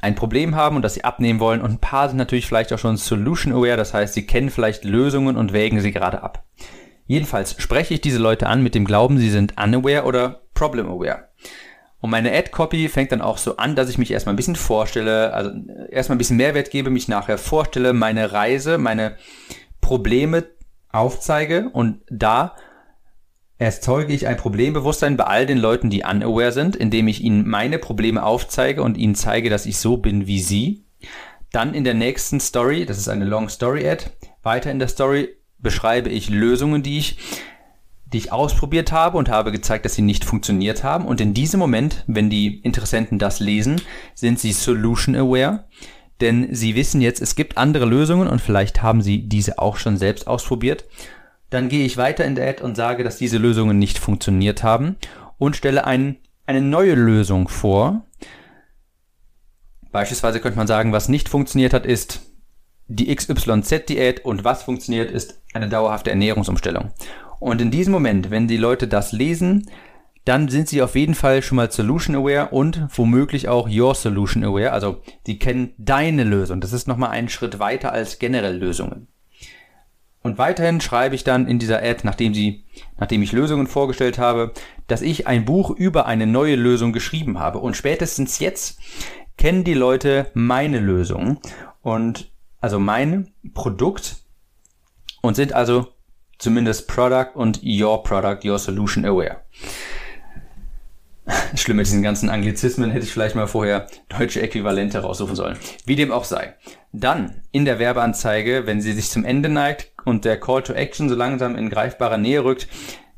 ein 0.00 0.14
Problem 0.14 0.54
haben 0.54 0.76
und 0.76 0.82
dass 0.82 0.94
sie 0.94 1.04
abnehmen 1.04 1.40
wollen 1.40 1.60
und 1.60 1.70
ein 1.70 1.78
paar 1.78 2.08
sind 2.08 2.18
natürlich 2.18 2.46
vielleicht 2.46 2.72
auch 2.72 2.78
schon 2.78 2.96
solution 2.96 3.52
aware, 3.52 3.76
das 3.76 3.94
heißt, 3.94 4.14
sie 4.14 4.26
kennen 4.26 4.50
vielleicht 4.50 4.84
Lösungen 4.84 5.36
und 5.36 5.52
wägen 5.52 5.80
sie 5.80 5.92
gerade 5.92 6.22
ab. 6.22 6.44
Jedenfalls 7.06 7.60
spreche 7.60 7.94
ich 7.94 8.00
diese 8.00 8.18
Leute 8.18 8.46
an 8.46 8.62
mit 8.62 8.74
dem 8.74 8.84
Glauben, 8.84 9.18
sie 9.18 9.30
sind 9.30 9.54
unaware 9.62 10.04
oder 10.04 10.42
problem 10.54 10.88
aware. 10.88 11.28
Und 12.00 12.10
meine 12.10 12.32
Ad-Copy 12.32 12.88
fängt 12.88 13.12
dann 13.12 13.20
auch 13.20 13.36
so 13.36 13.56
an, 13.56 13.76
dass 13.76 13.90
ich 13.90 13.98
mich 13.98 14.10
erstmal 14.10 14.32
ein 14.32 14.36
bisschen 14.36 14.56
vorstelle, 14.56 15.34
also 15.34 15.50
erstmal 15.90 16.14
ein 16.14 16.18
bisschen 16.18 16.38
Mehrwert 16.38 16.70
gebe, 16.70 16.88
mich 16.88 17.08
nachher 17.08 17.36
vorstelle, 17.36 17.92
meine 17.92 18.32
Reise, 18.32 18.78
meine 18.78 19.16
Probleme 19.80 20.46
aufzeige 20.92 21.68
und 21.70 22.00
da 22.08 22.56
erzeuge 23.60 24.14
ich 24.14 24.26
ein 24.26 24.38
Problembewusstsein 24.38 25.18
bei 25.18 25.24
all 25.24 25.44
den 25.44 25.58
Leuten, 25.58 25.90
die 25.90 26.02
unaware 26.02 26.50
sind, 26.50 26.74
indem 26.74 27.08
ich 27.08 27.22
ihnen 27.22 27.46
meine 27.46 27.78
Probleme 27.78 28.22
aufzeige 28.22 28.82
und 28.82 28.96
ihnen 28.96 29.14
zeige, 29.14 29.50
dass 29.50 29.66
ich 29.66 29.76
so 29.76 29.98
bin 29.98 30.26
wie 30.26 30.40
sie. 30.40 30.86
Dann 31.52 31.74
in 31.74 31.84
der 31.84 31.92
nächsten 31.92 32.40
Story, 32.40 32.86
das 32.86 32.96
ist 32.96 33.08
eine 33.08 33.26
Long 33.26 33.50
Story 33.50 33.86
Ad, 33.86 34.06
weiter 34.42 34.70
in 34.70 34.78
der 34.78 34.88
Story 34.88 35.28
beschreibe 35.58 36.08
ich 36.08 36.30
Lösungen, 36.30 36.82
die 36.82 36.98
ich 36.98 37.18
die 38.12 38.18
ich 38.18 38.32
ausprobiert 38.32 38.90
habe 38.90 39.16
und 39.16 39.28
habe 39.28 39.52
gezeigt, 39.52 39.84
dass 39.84 39.94
sie 39.94 40.02
nicht 40.02 40.24
funktioniert 40.24 40.82
haben. 40.82 41.04
Und 41.04 41.20
in 41.20 41.32
diesem 41.32 41.60
Moment, 41.60 42.02
wenn 42.08 42.28
die 42.28 42.58
Interessenten 42.58 43.20
das 43.20 43.38
lesen, 43.38 43.80
sind 44.16 44.40
sie 44.40 44.50
solution 44.50 45.14
aware, 45.14 45.68
denn 46.20 46.52
sie 46.52 46.74
wissen 46.74 47.00
jetzt, 47.00 47.22
es 47.22 47.36
gibt 47.36 47.56
andere 47.56 47.84
Lösungen 47.84 48.26
und 48.26 48.40
vielleicht 48.40 48.82
haben 48.82 49.00
sie 49.00 49.28
diese 49.28 49.60
auch 49.60 49.76
schon 49.76 49.96
selbst 49.96 50.26
ausprobiert. 50.26 50.86
Dann 51.50 51.68
gehe 51.68 51.84
ich 51.84 51.96
weiter 51.96 52.24
in 52.24 52.36
der 52.36 52.48
Ad 52.48 52.62
und 52.62 52.76
sage, 52.76 53.04
dass 53.04 53.18
diese 53.18 53.38
Lösungen 53.38 53.78
nicht 53.78 53.98
funktioniert 53.98 54.62
haben 54.62 54.96
und 55.38 55.56
stelle 55.56 55.84
ein, 55.84 56.16
eine 56.46 56.60
neue 56.60 56.94
Lösung 56.94 57.48
vor. 57.48 58.06
Beispielsweise 59.92 60.40
könnte 60.40 60.58
man 60.58 60.68
sagen, 60.68 60.92
was 60.92 61.08
nicht 61.08 61.28
funktioniert 61.28 61.74
hat, 61.74 61.84
ist 61.84 62.20
die 62.86 63.14
XYZ-Diät 63.14 64.24
und 64.24 64.44
was 64.44 64.62
funktioniert, 64.62 65.10
ist 65.10 65.42
eine 65.52 65.68
dauerhafte 65.68 66.10
Ernährungsumstellung. 66.10 66.92
Und 67.38 67.60
in 67.60 67.70
diesem 67.70 67.92
Moment, 67.92 68.30
wenn 68.30 68.48
die 68.48 68.56
Leute 68.56 68.86
das 68.86 69.12
lesen, 69.12 69.68
dann 70.24 70.48
sind 70.48 70.68
sie 70.68 70.82
auf 70.82 70.96
jeden 70.96 71.14
Fall 71.14 71.42
schon 71.42 71.56
mal 71.56 71.70
Solution 71.70 72.14
Aware 72.14 72.48
und 72.50 72.86
womöglich 72.94 73.48
auch 73.48 73.68
Your 73.68 73.94
Solution 73.94 74.44
Aware. 74.44 74.72
Also 74.72 75.00
sie 75.26 75.38
kennen 75.38 75.72
deine 75.78 76.24
Lösung. 76.24 76.60
Das 76.60 76.72
ist 76.72 76.86
nochmal 76.86 77.10
einen 77.10 77.28
Schritt 77.28 77.58
weiter 77.58 77.92
als 77.92 78.18
generell 78.18 78.56
Lösungen. 78.56 79.08
Und 80.22 80.36
weiterhin 80.36 80.80
schreibe 80.80 81.14
ich 81.14 81.24
dann 81.24 81.48
in 81.48 81.58
dieser 81.58 81.82
Ad, 81.82 82.00
nachdem 82.02 82.34
sie, 82.34 82.64
nachdem 82.98 83.22
ich 83.22 83.32
Lösungen 83.32 83.66
vorgestellt 83.66 84.18
habe, 84.18 84.52
dass 84.86 85.00
ich 85.00 85.26
ein 85.26 85.46
Buch 85.46 85.70
über 85.70 86.06
eine 86.06 86.26
neue 86.26 86.56
Lösung 86.56 86.92
geschrieben 86.92 87.38
habe. 87.38 87.58
Und 87.58 87.76
spätestens 87.76 88.38
jetzt 88.38 88.78
kennen 89.38 89.64
die 89.64 89.74
Leute 89.74 90.30
meine 90.34 90.78
Lösung 90.78 91.40
und 91.80 92.30
also 92.60 92.78
mein 92.78 93.32
Produkt 93.54 94.16
und 95.22 95.36
sind 95.36 95.54
also 95.54 95.86
zumindest 96.38 96.86
Product 96.88 97.30
und 97.34 97.60
Your 97.62 98.02
Product, 98.02 98.40
Your 98.44 98.58
Solution 98.58 99.06
aware. 99.06 99.40
Schlimm 101.54 101.76
mit 101.76 101.86
diesen 101.86 102.02
ganzen 102.02 102.28
Anglizismen 102.28 102.90
hätte 102.90 103.04
ich 103.04 103.12
vielleicht 103.12 103.36
mal 103.36 103.46
vorher 103.46 103.86
deutsche 104.08 104.42
Äquivalente 104.42 104.98
raussuchen 104.98 105.36
sollen. 105.36 105.58
Wie 105.84 105.96
dem 105.96 106.12
auch 106.12 106.24
sei. 106.24 106.54
Dann 106.92 107.42
in 107.52 107.64
der 107.64 107.78
Werbeanzeige, 107.78 108.66
wenn 108.66 108.80
sie 108.80 108.92
sich 108.92 109.10
zum 109.10 109.24
Ende 109.24 109.48
neigt 109.48 109.89
und 110.04 110.24
der 110.24 110.38
Call 110.38 110.62
to 110.62 110.72
Action 110.72 111.08
so 111.08 111.14
langsam 111.14 111.56
in 111.56 111.70
greifbare 111.70 112.18
Nähe 112.18 112.44
rückt, 112.44 112.68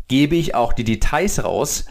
gebe 0.09 0.37
ich 0.37 0.55
auch 0.55 0.73
die 0.73 0.85
Details 0.85 1.43
raus, 1.45 1.87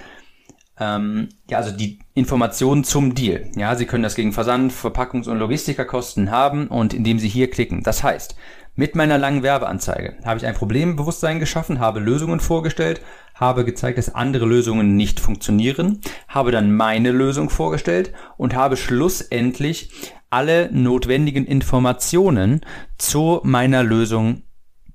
ähm, 0.79 1.29
ja, 1.49 1.57
also 1.57 1.71
die 1.71 1.99
Informationen 2.13 2.83
zum 2.83 3.13
Deal. 3.13 3.49
Ja, 3.55 3.75
Sie 3.75 3.85
können 3.85 4.03
das 4.03 4.15
gegen 4.15 4.33
Versand, 4.33 4.73
Verpackungs- 4.73 5.29
und 5.29 5.37
Logistikerkosten 5.37 6.31
haben 6.31 6.67
und 6.67 6.93
indem 6.93 7.19
Sie 7.19 7.29
hier 7.29 7.49
klicken. 7.49 7.83
Das 7.83 8.03
heißt, 8.03 8.35
mit 8.75 8.95
meiner 8.95 9.17
langen 9.17 9.43
Werbeanzeige 9.43 10.17
habe 10.25 10.39
ich 10.39 10.45
ein 10.45 10.55
Problembewusstsein 10.55 11.39
geschaffen, 11.39 11.79
habe 11.79 11.99
Lösungen 11.99 12.39
vorgestellt, 12.39 13.01
habe 13.35 13.65
gezeigt, 13.65 13.97
dass 13.97 14.15
andere 14.15 14.45
Lösungen 14.45 14.95
nicht 14.95 15.19
funktionieren, 15.19 15.99
habe 16.27 16.51
dann 16.51 16.75
meine 16.75 17.11
Lösung 17.11 17.49
vorgestellt 17.49 18.13
und 18.37 18.55
habe 18.55 18.77
schlussendlich 18.77 20.13
alle 20.29 20.69
notwendigen 20.71 21.45
Informationen 21.45 22.61
zu 22.97 23.41
meiner 23.43 23.83
Lösung 23.83 24.43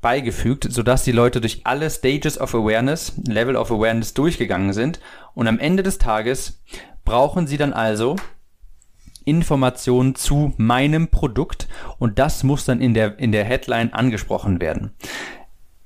beigefügt, 0.00 0.66
sodass 0.70 1.04
die 1.04 1.12
Leute 1.12 1.40
durch 1.40 1.60
alle 1.64 1.90
Stages 1.90 2.40
of 2.40 2.54
Awareness, 2.54 3.14
Level 3.26 3.56
of 3.56 3.70
Awareness 3.70 4.14
durchgegangen 4.14 4.72
sind 4.72 5.00
und 5.34 5.48
am 5.48 5.58
Ende 5.58 5.82
des 5.82 5.98
Tages 5.98 6.62
brauchen 7.04 7.46
sie 7.46 7.56
dann 7.56 7.72
also 7.72 8.16
Informationen 9.24 10.14
zu 10.14 10.54
meinem 10.56 11.08
Produkt 11.08 11.68
und 11.98 12.18
das 12.18 12.44
muss 12.44 12.64
dann 12.64 12.80
in 12.80 12.94
der, 12.94 13.18
in 13.18 13.32
der 13.32 13.44
Headline 13.44 13.92
angesprochen 13.92 14.60
werden. 14.60 14.92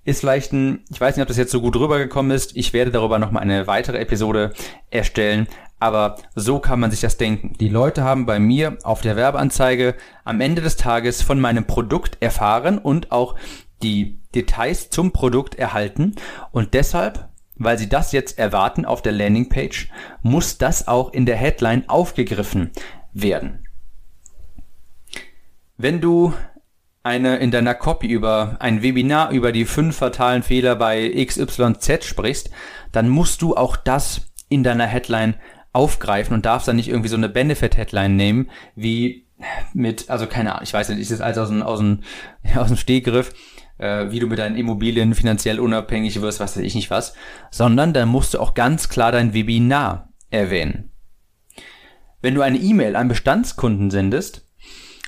Ist 0.05 0.21
vielleicht 0.21 0.53
ein, 0.53 0.85
ich 0.91 1.01
weiß 1.01 1.17
nicht, 1.17 1.23
ob 1.23 1.29
das 1.29 1.37
jetzt 1.37 1.53
so 1.53 1.61
gut 1.61 1.77
rübergekommen 1.77 2.33
ist. 2.33 2.57
Ich 2.57 2.73
werde 2.73 2.91
darüber 2.91 3.19
nochmal 3.19 3.43
eine 3.43 3.67
weitere 3.67 3.99
Episode 3.99 4.53
erstellen. 4.91 5.47
Aber 5.79 6.17
so 6.35 6.59
kann 6.59 6.81
man 6.81 6.91
sich 6.91 7.01
das 7.01 7.17
denken. 7.17 7.55
Die 7.59 7.69
Leute 7.69 8.03
haben 8.05 8.27
bei 8.27 8.39
mir 8.39 8.77
auf 8.83 9.01
der 9.01 9.17
Werbeanzeige 9.17 9.95
am 10.25 10.41
Ende 10.41 10.61
des 10.61 10.77
Tages 10.77 11.23
von 11.23 11.41
meinem 11.41 11.65
Produkt 11.65 12.19
erfahren 12.21 12.79
und 12.79 13.13
auch 13.13 13.35
die 13.83 14.19
Details 14.35 14.91
zum 14.91 15.13
Produkt 15.13 15.55
erhalten 15.55 16.15
und 16.53 16.75
deshalb, 16.75 17.29
weil 17.57 17.79
sie 17.79 17.89
das 17.89 18.13
jetzt 18.13 18.39
erwarten 18.39 18.85
auf 18.85 19.03
der 19.03 19.13
Landingpage, 19.13 19.91
muss 20.23 20.59
das 20.59 20.89
auch 20.89 21.13
in 21.13 21.27
der 21.27 21.37
Headline 21.37 21.89
aufgegriffen 21.89 22.71
werden. 23.13 23.67
Wenn 25.77 26.01
du 26.01 26.35
eine 27.03 27.39
in 27.39 27.51
deiner 27.51 27.75
Copy 27.75 28.07
über 28.07 28.57
ein 28.61 28.83
Webinar 28.83 29.31
über 29.31 29.53
die 29.53 29.65
fünf 29.65 29.97
fatalen 29.97 30.43
Fehler 30.43 30.77
bei 30.77 31.09
XYZ 31.25 32.05
sprichst, 32.05 32.51
dann 32.93 33.09
musst 33.09 33.41
du 33.43 33.57
auch 33.57 33.77
das 33.77 34.31
in 34.49 34.63
deiner 34.63 34.87
Headline 34.87 35.37
aufgreifen 35.73 36.35
und 36.35 36.45
darfst 36.45 36.69
dann 36.69 36.77
nicht 36.77 36.89
irgendwie 36.89 37.09
so 37.09 37.17
eine 37.17 37.29
Benefit-Headline 37.29 38.17
nehmen, 38.17 38.51
wie 38.75 39.27
mit, 39.73 40.11
also 40.11 40.27
keine 40.27 40.53
Ahnung, 40.53 40.65
ich 40.65 40.75
weiß 40.75 40.91
nicht, 40.91 40.99
ist 40.99 41.11
das 41.11 41.21
alles 41.21 41.39
aus 41.39 41.49
dem, 41.49 41.63
aus 41.63 41.79
dem, 41.79 42.01
aus 42.57 42.69
dem 42.69 42.77
Stehgriff, 42.77 43.33
äh, 43.81 44.11
wie 44.11 44.21
du 44.21 44.27
mit 44.27 44.39
deinen 44.39 44.57
Immobilien 44.57 45.15
finanziell 45.15 45.59
unabhängig 45.59 46.21
wirst, 46.21 46.41
was 46.41 46.57
weiß 46.57 46.63
ich 46.63 46.75
nicht 46.75 46.91
was, 46.91 47.15
sondern 47.51 47.93
dann 47.93 48.09
musst 48.09 48.35
du 48.35 48.41
auch 48.41 48.55
ganz 48.55 48.89
klar 48.89 49.11
dein 49.11 49.35
Webinar 49.35 50.13
erwähnen. 50.31 50.91
Wenn 52.23 52.35
du 52.35 52.43
eine 52.43 52.59
E-Mail 52.59 52.97
an 52.97 53.09
Bestandskunden 53.09 53.91
sendest 53.91 54.47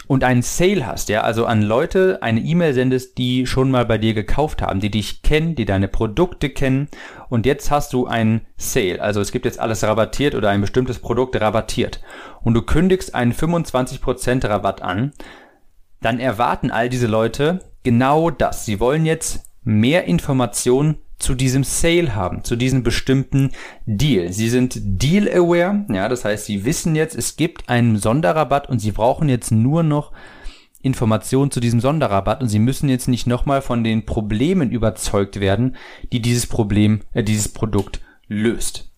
und 0.06 0.24
einen 0.24 0.40
Sale 0.40 0.87
hast, 0.87 1.11
ja, 1.11 1.20
also 1.20 1.44
an 1.44 1.61
Leute 1.61 2.22
eine 2.22 2.40
E-Mail 2.40 2.72
sendest, 2.72 3.18
die 3.18 3.46
schon 3.46 3.70
mal 3.70 3.85
bei 3.85 3.98
dir 3.98 4.14
gekauft 4.14 4.62
haben, 4.62 4.80
die 4.80 4.90
dich 4.90 5.22
kennen, 5.22 5.54
die 5.54 5.66
deine 5.66 5.88
Produkte 5.88 6.48
kennen 6.48 6.88
und 7.28 7.44
jetzt 7.44 7.70
hast 7.70 7.92
du 7.92 8.06
einen 8.06 8.46
Sale, 8.56 9.00
also 9.00 9.20
es 9.20 9.30
gibt 9.30 9.44
jetzt 9.44 9.61
alles 9.61 9.85
rabattiert 9.85 10.35
oder 10.35 10.48
ein 10.48 10.62
bestimmtes 10.62 10.98
Produkt 10.98 11.38
rabattiert 11.38 12.00
und 12.40 12.54
du 12.54 12.62
kündigst 12.62 13.14
einen 13.14 13.35
25% 13.35 14.48
Rabatt 14.48 14.80
an, 14.80 15.12
dann 16.00 16.18
erwarten 16.18 16.70
all 16.70 16.88
diese 16.88 17.06
Leute, 17.06 17.61
genau 17.83 18.31
das. 18.31 18.64
Sie 18.64 18.81
wollen 18.81 19.07
jetzt 19.07 19.45
mehr 19.62 20.05
Informationen 20.05 20.99
zu 21.18 21.35
diesem 21.35 21.62
Sale 21.62 22.14
haben, 22.14 22.42
zu 22.42 22.57
diesem 22.57 22.83
bestimmten 22.83 23.53
Deal. 23.87 24.33
Sie 24.33 24.49
sind 24.49 24.79
deal-aware, 24.83 25.87
ja, 25.88 26.09
das 26.09 26.25
heißt, 26.25 26.47
sie 26.47 26.64
wissen 26.64 26.97
jetzt, 26.97 27.14
es 27.14 27.37
gibt 27.37 27.68
einen 27.68 27.97
Sonderrabatt 27.97 28.68
und 28.68 28.81
sie 28.81 28.90
brauchen 28.90 29.29
jetzt 29.29 29.53
nur 29.53 29.85
noch 29.85 30.12
Informationen 30.83 31.53
zu 31.53 31.61
diesem 31.61 31.81
Sonderrabatt 31.81 32.42
und 32.42 32.49
sie 32.49 32.59
müssen 32.59 32.88
jetzt 32.88 33.07
nicht 33.07 33.29
nochmal 33.29 33.62
von 33.62 33.85
den 33.85 34.05
Problemen 34.05 34.73
überzeugt 34.73 35.38
werden, 35.38 35.77
die 36.11 36.21
dieses 36.21 36.49
Problem, 36.49 37.03
äh, 37.12 37.23
dieses 37.23 37.49
Produkt 37.49 38.01
löst. 38.27 38.92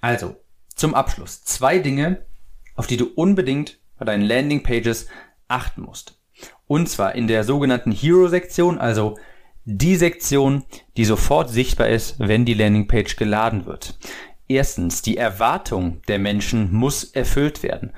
Also, 0.00 0.36
zum 0.74 0.94
Abschluss. 0.94 1.44
Zwei 1.44 1.78
Dinge, 1.78 2.26
auf 2.74 2.88
die 2.88 2.96
du 2.96 3.06
unbedingt 3.14 3.78
bei 3.96 4.04
deinen 4.04 4.24
Landing 4.24 4.64
Pages 4.64 5.06
achten 5.46 5.82
musst. 5.82 6.20
Und 6.66 6.88
zwar 6.88 7.14
in 7.14 7.26
der 7.26 7.44
sogenannten 7.44 7.92
Hero-Sektion, 7.92 8.78
also 8.78 9.16
die 9.64 9.96
Sektion, 9.96 10.64
die 10.96 11.04
sofort 11.04 11.50
sichtbar 11.50 11.88
ist, 11.88 12.16
wenn 12.18 12.44
die 12.44 12.54
Landingpage 12.54 13.16
geladen 13.16 13.66
wird. 13.66 13.98
Erstens, 14.46 15.00
die 15.00 15.16
Erwartung 15.16 16.02
der 16.06 16.18
Menschen 16.18 16.72
muss 16.72 17.04
erfüllt 17.04 17.62
werden. 17.62 17.92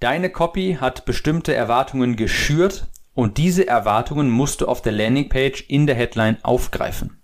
Deine 0.00 0.30
Copy 0.30 0.78
hat 0.80 1.04
bestimmte 1.04 1.54
Erwartungen 1.54 2.16
geschürt 2.16 2.88
und 3.14 3.38
diese 3.38 3.68
Erwartungen 3.68 4.30
musst 4.30 4.60
du 4.60 4.66
auf 4.66 4.82
der 4.82 4.92
Landingpage 4.92 5.64
in 5.68 5.86
der 5.86 5.94
Headline 5.94 6.38
aufgreifen. 6.42 7.22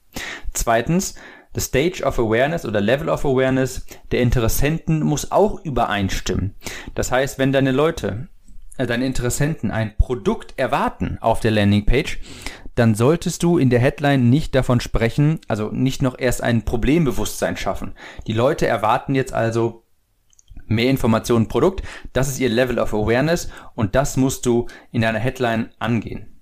Zweitens, 0.52 1.16
the 1.54 1.60
Stage 1.60 2.04
of 2.04 2.20
Awareness 2.20 2.64
oder 2.64 2.80
Level 2.80 3.08
of 3.08 3.24
Awareness 3.24 3.84
der 4.12 4.20
Interessenten 4.20 5.02
muss 5.02 5.32
auch 5.32 5.64
übereinstimmen. 5.64 6.54
Das 6.94 7.10
heißt, 7.10 7.38
wenn 7.38 7.52
deine 7.52 7.72
Leute 7.72 8.28
äh, 8.78 8.86
deine 8.86 9.06
Interessenten 9.06 9.70
ein 9.70 9.96
Produkt 9.98 10.54
erwarten 10.56 11.18
auf 11.20 11.40
der 11.40 11.50
Landingpage, 11.50 12.18
dann 12.74 12.94
solltest 12.94 13.42
du 13.42 13.58
in 13.58 13.70
der 13.70 13.80
Headline 13.80 14.30
nicht 14.30 14.54
davon 14.54 14.80
sprechen, 14.80 15.40
also 15.48 15.70
nicht 15.70 16.00
noch 16.00 16.18
erst 16.18 16.42
ein 16.42 16.64
Problembewusstsein 16.64 17.56
schaffen. 17.56 17.94
Die 18.26 18.32
Leute 18.32 18.66
erwarten 18.66 19.14
jetzt 19.14 19.34
also 19.34 19.84
mehr 20.66 20.90
Informationen 20.90 21.48
Produkt, 21.48 21.82
das 22.12 22.28
ist 22.28 22.40
ihr 22.40 22.48
Level 22.48 22.78
of 22.78 22.94
Awareness 22.94 23.48
und 23.74 23.94
das 23.94 24.16
musst 24.16 24.46
du 24.46 24.66
in 24.92 25.02
deiner 25.02 25.18
Headline 25.18 25.70
angehen. 25.78 26.40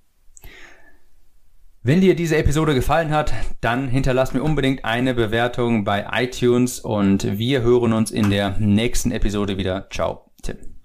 Wenn 1.81 2.01
dir 2.01 2.15
diese 2.15 2.35
Episode 2.35 2.75
gefallen 2.75 3.11
hat, 3.11 3.33
dann 3.61 3.87
hinterlass 3.87 4.33
mir 4.33 4.43
unbedingt 4.43 4.83
eine 4.83 5.13
Bewertung 5.13 5.85
bei 5.85 6.05
iTunes 6.11 6.81
und 6.81 7.37
wir 7.37 7.61
hören 7.61 7.93
uns 7.93 8.11
in 8.11 8.29
der 8.29 8.57
nächsten 8.59 9.11
Episode 9.11 9.57
wieder. 9.57 9.87
Ciao, 9.89 10.29
Tim. 10.43 10.76